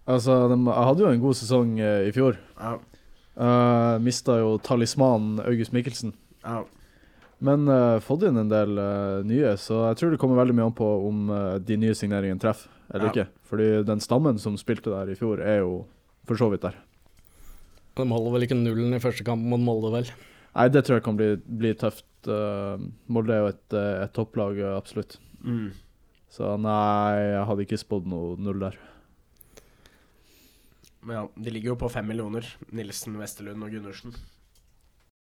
[0.08, 2.38] Altså, de hadde jo en god sesong uh, i fjor.
[2.56, 2.74] Ja.
[3.38, 6.14] Uh, Mista jo talismanen August Mikkelsen.
[6.44, 6.64] ja.
[7.38, 10.64] Men uh, fått inn en del uh, nye, så jeg tror det kommer veldig mye
[10.72, 13.12] an på om uh, de nye signeringene treffer eller Ja.
[13.12, 13.26] ikke.
[13.46, 15.84] Fordi den stammen som spilte der i fjor, er jo
[16.26, 16.74] for så vidt der.
[17.94, 20.10] De holder vel ikke nullen i første kamp mot Molde, vel?
[20.56, 21.28] Nei, det tror jeg kan bli,
[21.60, 22.08] bli tøft.
[22.26, 22.74] Uh,
[23.06, 25.18] Molde er jo et, eh, et topplag, eh, absolutt.
[25.44, 25.68] Mm.
[26.34, 28.74] Så nei, jeg hadde ikke spådd noe null der.
[31.08, 32.44] Men ja, de ligger jo på fem millioner.
[32.76, 34.12] Nilsen, Westerlund og Gundersen.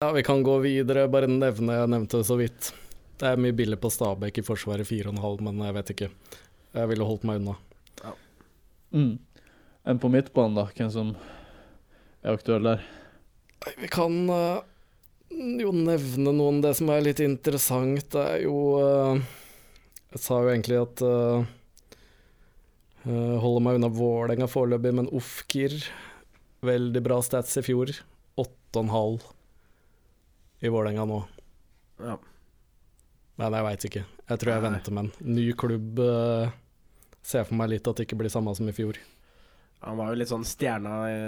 [0.02, 1.04] Ja, vi kan gå videre.
[1.14, 2.72] Bare nevne, jeg nevnte det så vidt.
[3.22, 6.08] Det er mye billig på Stabæk i forsvaret, 4,5, men jeg vet ikke.
[6.80, 7.54] Jeg ville holdt meg unna.
[8.90, 9.20] Mm.
[9.86, 10.66] Enn på midtbanen, da?
[10.74, 11.14] Hvem som
[12.26, 12.82] er aktuell der?
[13.78, 14.66] Vi kan uh,
[15.62, 16.64] jo nevne noen.
[16.66, 19.22] Det som er litt interessant, det er jo uh,
[20.16, 21.46] Jeg sa jo egentlig at uh,
[23.08, 25.76] Holder meg unna Vålerenga foreløpig, men Ofkir
[26.66, 27.92] Veldig bra stats i fjor.
[28.42, 29.22] 8,5
[30.66, 31.20] i Vålerenga nå.
[32.02, 32.16] Ja.
[33.38, 34.04] Nei, jeg veit ikke.
[34.28, 34.70] Jeg tror jeg Nei.
[34.72, 36.02] venter med en ny klubb.
[36.02, 36.50] Uh,
[37.22, 38.98] ser for meg litt at det ikke blir samme som i fjor.
[39.86, 41.20] Han var jo litt sånn stjerna i,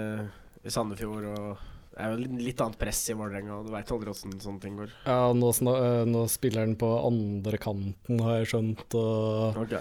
[0.66, 1.62] i Sandefjord, og
[1.94, 4.78] det er jo litt, litt annet press i Vålerenga, du veit aldri åssen sånne ting
[4.80, 4.94] går.
[5.06, 8.98] Ja, nå, eh, nå spiller han på andre kanten, har jeg skjønt.
[8.98, 9.76] Og Ok.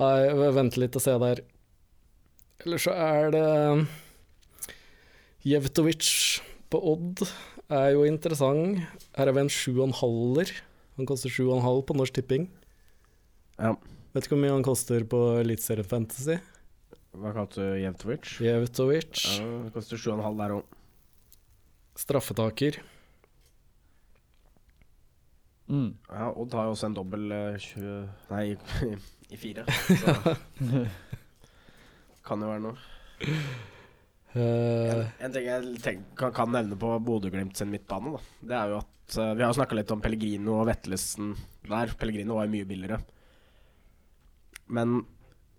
[0.00, 1.42] Nei, jeg venter litt og se der.
[2.64, 3.44] Eller så er det
[5.48, 6.08] Jevtovic
[6.72, 7.22] på Odd
[7.72, 8.80] er jo interessant.
[9.16, 10.52] Her er vi en sju og en halver.
[10.98, 12.48] Han koster sju og en halv på Norsk Tipping.
[13.60, 13.74] Ja.
[14.14, 16.36] Vet ikke hvor mye han koster på Eliteserien Fantasy.
[17.16, 18.36] Hva kalte du Jevtovic?
[18.44, 20.76] Jevtovic, Ja, det koster 7,5 der òg.
[22.00, 22.78] straffetaker.
[25.70, 25.90] Mm.
[26.08, 28.44] Ja, Odd har jo også en dobbel uh, 20 Nei,
[29.30, 29.64] i fire.
[29.70, 30.14] Så
[32.26, 32.76] kan jo være noe.
[34.30, 38.74] Uh, En, en ting jeg tenker, kan, nevne på Bodø-Glimt sin midtbane, da, det er
[38.74, 41.32] jo at uh, Vi har snakka litt om Pellegrino og Vettelsen
[41.66, 41.96] der.
[41.98, 43.00] Pellegrino var jo mye billigere.
[44.70, 45.00] Men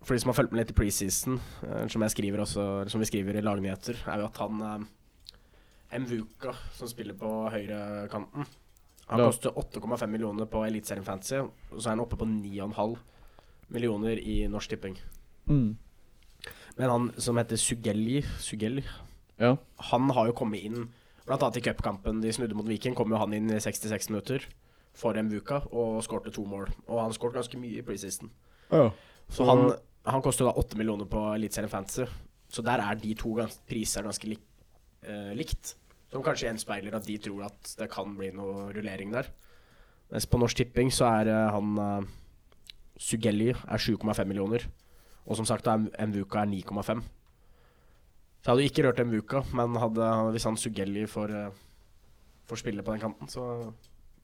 [0.02, 3.04] for de som har fulgt med litt i preseason, uh, som jeg skriver også som
[3.04, 4.90] vi skriver i lagnyheter, er jo at han uh,
[5.92, 8.46] Mvuka, som spiller på høyrekanten
[9.10, 12.96] Han koster 8,5 millioner på Eliteserien Fantasy, og så er han oppe på 9,5
[13.74, 14.96] millioner i Norsk Tipping.
[15.48, 15.76] Mm.
[16.76, 18.84] Men han som heter Sugelli, Sugelli
[19.38, 19.56] Ja.
[19.90, 20.88] han har jo kommet inn
[21.26, 24.42] Blant annet i cupkampen de snudde mot Viking, kom jo han inn i 66 minutter
[24.98, 26.66] for Mvuka og skårte to mål.
[26.88, 28.30] Og han skåret ganske mye i preseason.
[28.72, 28.90] ja.
[29.30, 29.70] Så han,
[30.04, 32.04] han koster da 8 millioner på Eliteserien Fantasy.
[32.52, 34.42] Så der er de to gans priser ganske lik,
[35.06, 35.76] eh, likt.
[36.10, 39.30] Som kanskje gjenspeiler at de tror at det kan bli noe rullering der.
[40.10, 42.10] Mens på Norsk Tipping så er eh, han eh,
[42.98, 44.66] Sugelli er 7,5 millioner.
[45.26, 47.02] Og som sagt, Mvuka er 9,5.
[48.42, 51.50] Så jeg hadde ikke rørt Mvuka, men hadde, hvis han Sugelli får, eh,
[52.50, 53.72] får spille på den kanten, så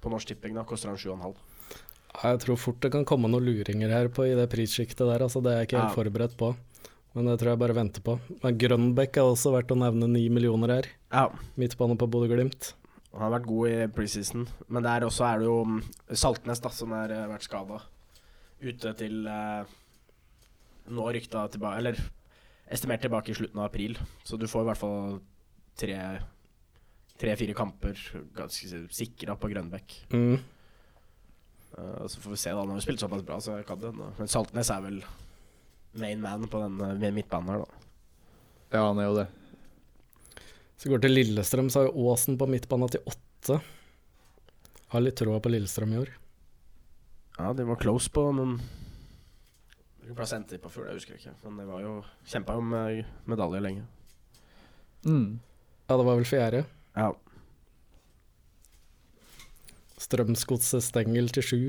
[0.03, 1.35] på Norsk Tipping da koster han 7,5.
[2.25, 5.43] Jeg tror fort det kan komme noen luringer her på i det prissjiktet der, altså
[5.45, 6.03] det er jeg ikke helt Ja.
[6.03, 6.57] forberedt på.
[7.14, 8.19] Men det tror jeg bare venter på.
[8.43, 10.87] Men Grønbekk er også verdt å nevne 9 millioner her.
[11.12, 12.75] Ja, Midtbane på Bodø-Glimt.
[13.12, 16.69] Han har vært god i preseason, men der også er det jo mm, Saltnes da,
[16.69, 17.81] som har eh, vært skada.
[18.59, 19.76] Ute til eh,
[20.88, 22.00] nå rykta tilbake Eller
[22.68, 23.94] estimert tilbake i slutten av april.
[24.26, 25.20] Så du får i hvert fall
[25.78, 26.00] tre
[27.18, 27.98] tre-fire kamper
[28.36, 29.96] ganske sikra på Grønbekk.
[30.14, 30.36] Mm.
[31.78, 32.61] Uh, så får vi se, da.
[32.61, 33.90] Han har jo spilt såpass bra, så kan det.
[33.90, 34.12] hende.
[34.20, 35.00] Men Saltnes er vel
[35.98, 37.82] main man på den eh, midtbanen her, da.
[38.76, 39.26] ja, han er jo det.
[40.78, 43.59] Så går til Lillestrøm, så har jo Åsen på midtbanen til åtte.
[44.92, 46.12] Har litt troa på Lillestrøm i år.
[47.39, 48.57] Ja, de var close på noen
[50.01, 50.89] Hvilken plass endte de på før?
[50.89, 51.34] jeg husker ikke.
[51.45, 51.93] Men de var jo
[52.26, 53.82] kjempa jo med medalje lenge.
[55.05, 55.39] Mm.
[55.89, 56.62] Ja, det var vel fjerde.
[56.97, 57.11] Ja.
[59.99, 61.61] Strømsgodset Stengel til sju.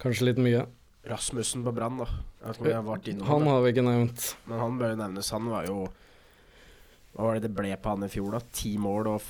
[0.00, 0.62] Kanskje litt mye.
[1.10, 2.06] Rasmussen på Brann, da.
[2.40, 4.24] Jeg vet ikke om jeg har vært innom Han det, har vi ikke nevnt.
[4.46, 5.30] men han bør jo nevnes.
[5.34, 5.76] Han var jo
[7.10, 8.40] Hva var det det ble på han i fjor, da?
[8.54, 9.28] Ti mål og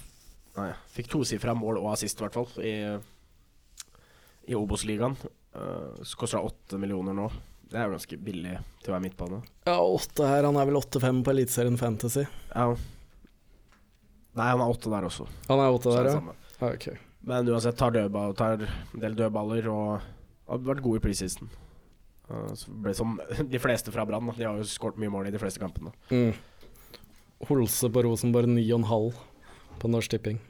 [0.58, 2.72] Nei, fikk tosifra mål og assist, i hvert fall, i,
[4.48, 5.16] i Obos-ligaen.
[5.56, 7.28] Uh, så koster det åtte millioner nå.
[7.70, 9.42] Det er jo ganske billig til å være midtbane.
[9.68, 10.46] Ja, åtte her.
[10.48, 12.24] Han er vel 8-5 på Eliteserien Fantasy.
[12.50, 12.72] Ja.
[14.34, 15.26] Nei, han er åtte der også.
[15.46, 16.34] Han er åtte er der, ja.
[16.58, 16.70] ja.
[16.72, 16.88] Ok.
[17.30, 20.00] Men uansett tar, dødball, tar en del dødballer og
[20.50, 21.50] har vært god i preseason.
[22.30, 22.50] Uh,
[22.82, 23.18] ble som
[23.54, 24.32] de fleste fra Brann.
[24.34, 25.94] De har jo skåret mye mål i de fleste kampene.
[26.10, 26.34] Mm.
[27.48, 29.22] Holse på Rosenborg 9,5
[29.80, 30.42] på Norsk Tipping.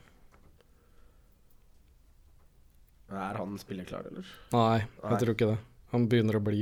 [3.10, 4.26] Er han spillerklar, eller?
[4.54, 5.10] Nei, Nei.
[5.10, 5.60] jeg tror ikke det.
[5.90, 6.60] Han begynner å bli.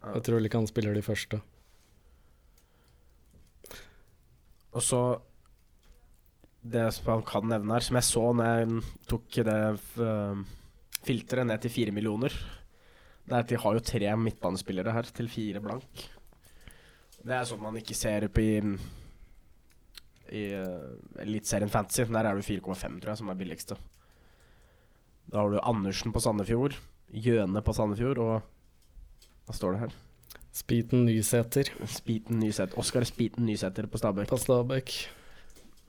[0.00, 1.40] Jeg tror ikke han spiller de første.
[4.70, 5.02] Og så
[6.62, 9.60] Det som han kan nevne her, som jeg så når jeg tok det
[9.96, 10.40] uh,
[11.06, 12.34] filteret ned til fire millioner
[13.24, 16.04] Det er at de har jo tre midtbanespillere her til fire blank.
[17.24, 18.56] Det er sånn man ikke ser på i
[20.30, 22.04] i uh, Eliteserien Fantasy.
[22.06, 23.76] Der er det 4,5, tror jeg, som er billigste.
[25.28, 26.76] Da har du Andersen på Sandefjord,
[27.10, 28.34] Gjøne på Sandefjord og
[29.46, 29.96] Hva står det her?
[30.54, 32.78] Spiten Nysæter Spiten Nysæter.
[32.78, 34.28] Oskar Spiten Nysæter på Stabæk.
[34.30, 34.94] på Stabæk.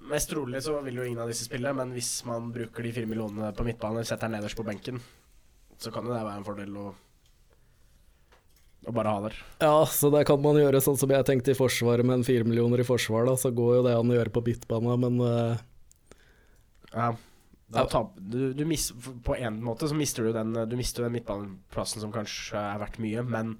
[0.09, 3.09] Mest trolig så vil jo ingen av disse spille, men hvis man bruker de fire
[3.09, 4.97] millionene på midtbane, setter den nederst på benken,
[5.77, 6.87] så kan jo det være en fordel å,
[8.87, 9.37] og bare ha der.
[9.61, 12.43] Ja, så der kan man gjøre sånn som jeg tenkte i Forsvaret, med en fire
[12.49, 13.37] millioner i forsvar, da.
[13.37, 15.61] Så går jo det an å gjøre på midtbane, men uh,
[16.91, 17.11] Ja.
[17.71, 18.01] Da Ja.
[18.19, 18.89] du, du mis,
[19.23, 22.97] på en måte så mister du den Du mister den midtbaneplassen som kanskje er verdt
[22.99, 23.53] mye, men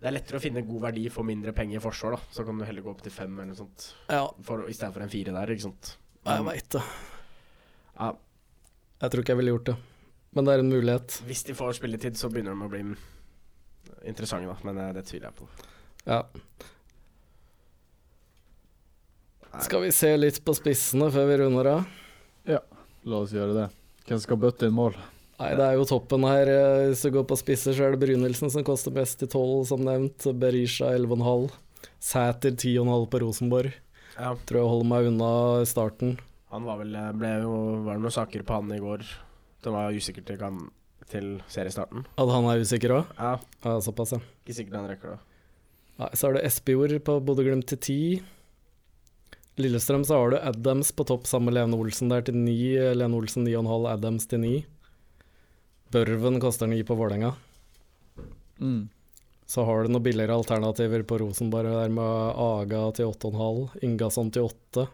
[0.00, 2.20] det er lettere å finne god verdi for mindre penger i forsvar, da.
[2.32, 5.10] Så kan du heller gå opp til fem eller noe sånt, ja, for, istedenfor en
[5.12, 5.96] fire der, ikke sant.
[6.24, 6.82] jeg veit det.
[7.98, 8.12] Ja,
[9.02, 9.76] Jeg tror ikke jeg ville gjort det.
[10.36, 11.20] Men det er en mulighet.
[11.26, 12.82] hvis de får spilletid, så begynner de å bli
[14.06, 15.48] interessante, da, men eh, det tviler jeg på.
[16.06, 16.22] Ja.
[19.48, 19.62] Nei.
[19.64, 21.86] Skal vi se litt på spissene før vi runder av?
[23.08, 23.66] La oss gjøre det.
[24.08, 24.96] Hvem skal bøtte inn mål?
[25.38, 26.48] Nei, det er jo toppen her.
[26.50, 29.66] Eh, Hvis du går på spisser, så er det Brynildsen som koster mest i 12,
[29.70, 30.26] som nevnt.
[30.40, 31.48] Berisha 11,5.
[32.02, 33.70] Sæter 10,5 på Rosenborg.
[34.18, 34.32] Ja.
[34.48, 35.30] Tror jeg holder meg unna
[35.70, 36.16] starten.
[36.50, 37.54] Han var vel eh, ble jo,
[37.86, 39.04] Var det noen saker på han i går?
[39.62, 40.42] Det var usikker til,
[41.12, 42.06] til seriestarten.
[42.18, 43.14] At han er usikker òg?
[43.18, 44.20] Ja, Ja, såpass, ja.
[44.42, 45.20] ikke sikkert han rekker det.
[45.98, 47.96] Nei, så er det Espejord på Bodø-Glimt til 10.
[49.58, 52.54] Lillestrøm så har du Adams på topp sammen med Lene Olsen der til 9.
[52.94, 54.52] Lene Olsen 9,5, Adams til 9.
[55.90, 57.32] Børven koster ni på Vålerenga.
[58.60, 58.88] Mm.
[59.48, 64.46] Så har du noen billigere alternativer på Rosenborg der med Aga til 8,5, Ingasson til
[64.50, 64.86] 8.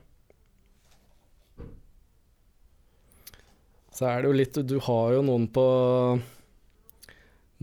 [3.94, 5.66] Så er det jo litt Du har jo noen på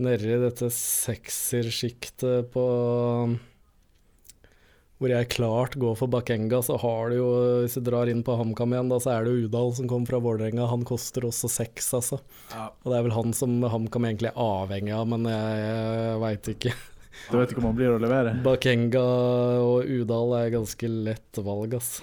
[0.02, 2.66] Nedi dette seksersjiktet på
[5.02, 7.30] Hvor jeg klart går for Bakenga, så har du jo
[7.64, 10.06] Hvis du drar inn på HamKam igjen, da, så er det jo Udal som kommer
[10.06, 10.68] fra Vålerenga.
[10.70, 12.20] Han koster også seks, altså.
[12.52, 12.68] Ja.
[12.70, 16.50] Og det er vel han som HamKam egentlig er avhengig av, men jeg, jeg veit
[16.52, 16.74] ikke.
[17.32, 18.36] Du vet ikke om han blir å levere?
[18.44, 19.02] Bakenga
[19.66, 21.96] og Udal er ganske lett valg, ass.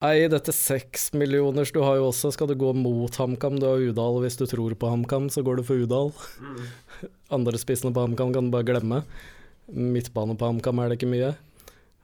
[0.00, 3.84] Nei, dette seks millioners du har jo også, skal du gå mot HamKam, du har
[3.84, 4.22] Udal.
[4.24, 6.14] Hvis du tror på HamKam, så går du for Udal.
[6.40, 7.12] Mm.
[7.36, 9.02] Andre spissene på HamKam kan du bare glemme.
[9.68, 11.34] Midtbane på HamKam er det ikke mye.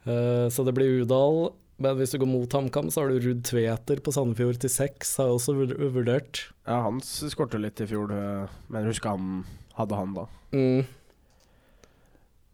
[0.05, 1.53] Eh, så det blir Udal.
[1.81, 5.17] Men hvis du går mot HamKam, så har du Ruud Tveter på Sandefjord til seks,
[5.19, 5.55] har jeg også
[5.91, 6.45] vurdert.
[6.63, 9.43] ja, han skorter litt i fjor, øh, men husker han
[9.75, 10.23] hadde han da.
[10.55, 10.85] Mm.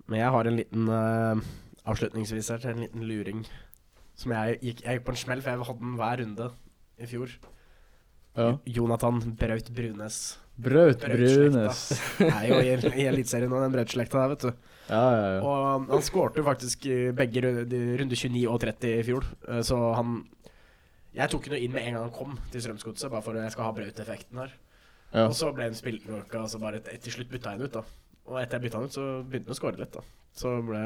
[0.09, 1.43] Men jeg har en liten uh,
[1.87, 3.45] avslutningsvis her, en liten luring.
[4.17, 6.49] Som jeg gikk, jeg gikk på en smell, for jeg hadde den hver runde
[6.97, 7.37] i fjor.
[8.37, 8.49] Ja.
[8.65, 10.17] Jonathan Braut Brunes.
[10.61, 11.05] Braut.
[11.05, 11.85] Brunes.
[12.25, 12.73] Er jo i,
[13.03, 14.70] i Eliteserien nå, den Braut-slekta der, vet du.
[14.91, 15.41] Ja, ja, ja.
[15.47, 17.61] Og han, skårte jo faktisk i begge ru-
[18.01, 19.23] runde 29 og 30 i fjor.
[19.47, 20.25] Eh, Så han
[21.15, 23.51] Jeg tok ham inn med en gang han kom til Strømsgodset, bare for at jeg
[23.55, 24.51] skal ha Braut-effekten her.
[25.13, 25.25] ja.
[25.27, 27.73] Og så ble han spilt noe, og så bare til slutt bytta jeg han ut,
[27.73, 27.81] da.
[28.27, 30.01] Og etter jeg bytta han ut, så begynte han å skåre litt, da.
[30.35, 30.83] Så ble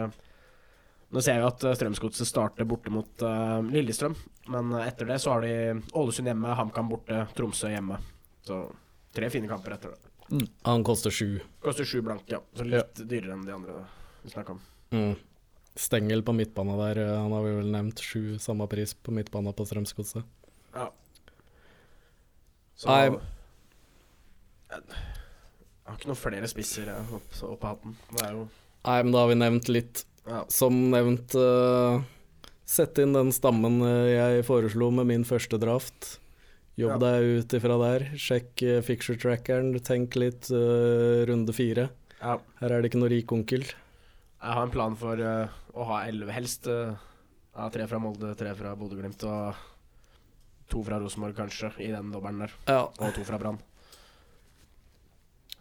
[1.13, 4.15] Nå ser vi at eh, Strømsgodset starter borte mot uh, Lillestrøm,
[4.49, 5.51] men etter det så har de
[5.93, 7.99] Ålesund hjemme, HamKam borte, Tromsø hjemme.
[8.43, 8.63] Så
[9.13, 10.14] tre fine kamper etter det.
[10.65, 11.39] Han koster sju.
[11.61, 12.41] Koster sju blank, ja.
[12.57, 13.83] Så litt dyrere enn de andre
[14.23, 14.61] vi snakka om.
[14.95, 15.15] Mm.
[15.75, 19.53] Stengel på midtbana der, eh, han har vi vel nevnt sju, samme pris på midtbana
[19.53, 20.23] på Strømsgodset.
[20.73, 20.89] Ja.
[22.75, 23.03] Så Nei.
[24.71, 24.81] jeg,
[25.85, 27.97] har ikke noen flere spisser opp, opp av hatten.
[28.11, 28.47] Det er jo
[28.85, 30.03] Nei, men da har vi nevnt litt.
[30.25, 30.43] Ja.
[30.49, 32.01] Som nevnt, uh,
[32.69, 36.19] sett inn den stammen eh, jeg foreslo med min første draft.
[36.75, 36.97] Jobb Ja.
[36.99, 38.05] deg ut ifra der.
[38.19, 41.89] Sjekk uh, fixture trackeren, tenk litt uh, runde fire.
[42.19, 42.37] ja.
[42.59, 43.63] Her er det ikke noe rik onkel.
[43.65, 46.67] Jeg har en plan for uh, å ha elleve, helst.
[46.67, 46.91] eh,
[47.55, 49.55] ja, tre fra Molde, tre fra Bodø-Glimt og
[50.69, 52.53] to fra Rosenborg, kanskje, i den dobbelen der.
[52.67, 52.81] Ja.
[52.99, 53.57] Og to fra Brann.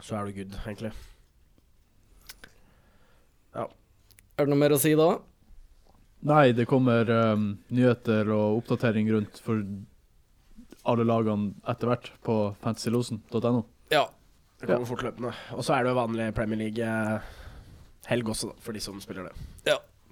[0.02, 0.92] Så er du good, egentlig.
[3.54, 5.08] Er det noe mer å si da?
[6.26, 9.60] Nei, det kommer um, nyheter og oppdatering rundt for
[10.90, 13.64] alle lagene etter hvert på fantasylosen.no.
[13.92, 14.04] Ja.
[14.60, 15.32] Det kommer fortløpende.
[15.56, 16.84] Og så er det jo vanlig Premier League.
[16.84, 17.32] eh,
[18.08, 19.34] helg også, da, for de som spiller det.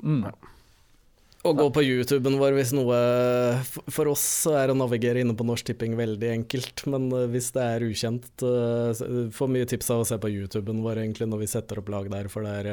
[0.02, 0.24] Mm.
[1.42, 2.96] Å gå på YouTuben vår hvis noe
[3.90, 7.62] For oss er å navigere inne på Norsk Tipping veldig enkelt, men eh, hvis det
[7.62, 9.02] er ukjent eh,
[9.34, 12.10] Får mye tips av å se på YouTuben vår egentlig når vi setter opp lag
[12.10, 12.70] der, for der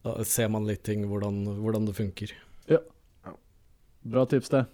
[0.00, 2.32] da ser man litt ting hvordan, hvordan det funker.
[2.70, 2.80] Ja.
[4.08, 4.64] Bra tips, det.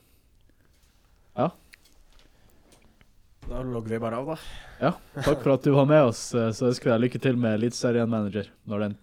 [3.49, 4.37] Da logger vi bare av, da.
[4.83, 4.91] Ja,
[5.23, 6.23] takk for at du var med oss.
[6.35, 8.97] eh, Så ønsker vi deg lykke til med Eliteserien Manager når den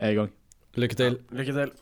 [0.00, 0.30] er i gang.
[0.78, 1.18] Lykke til.
[1.34, 1.72] Lykke til.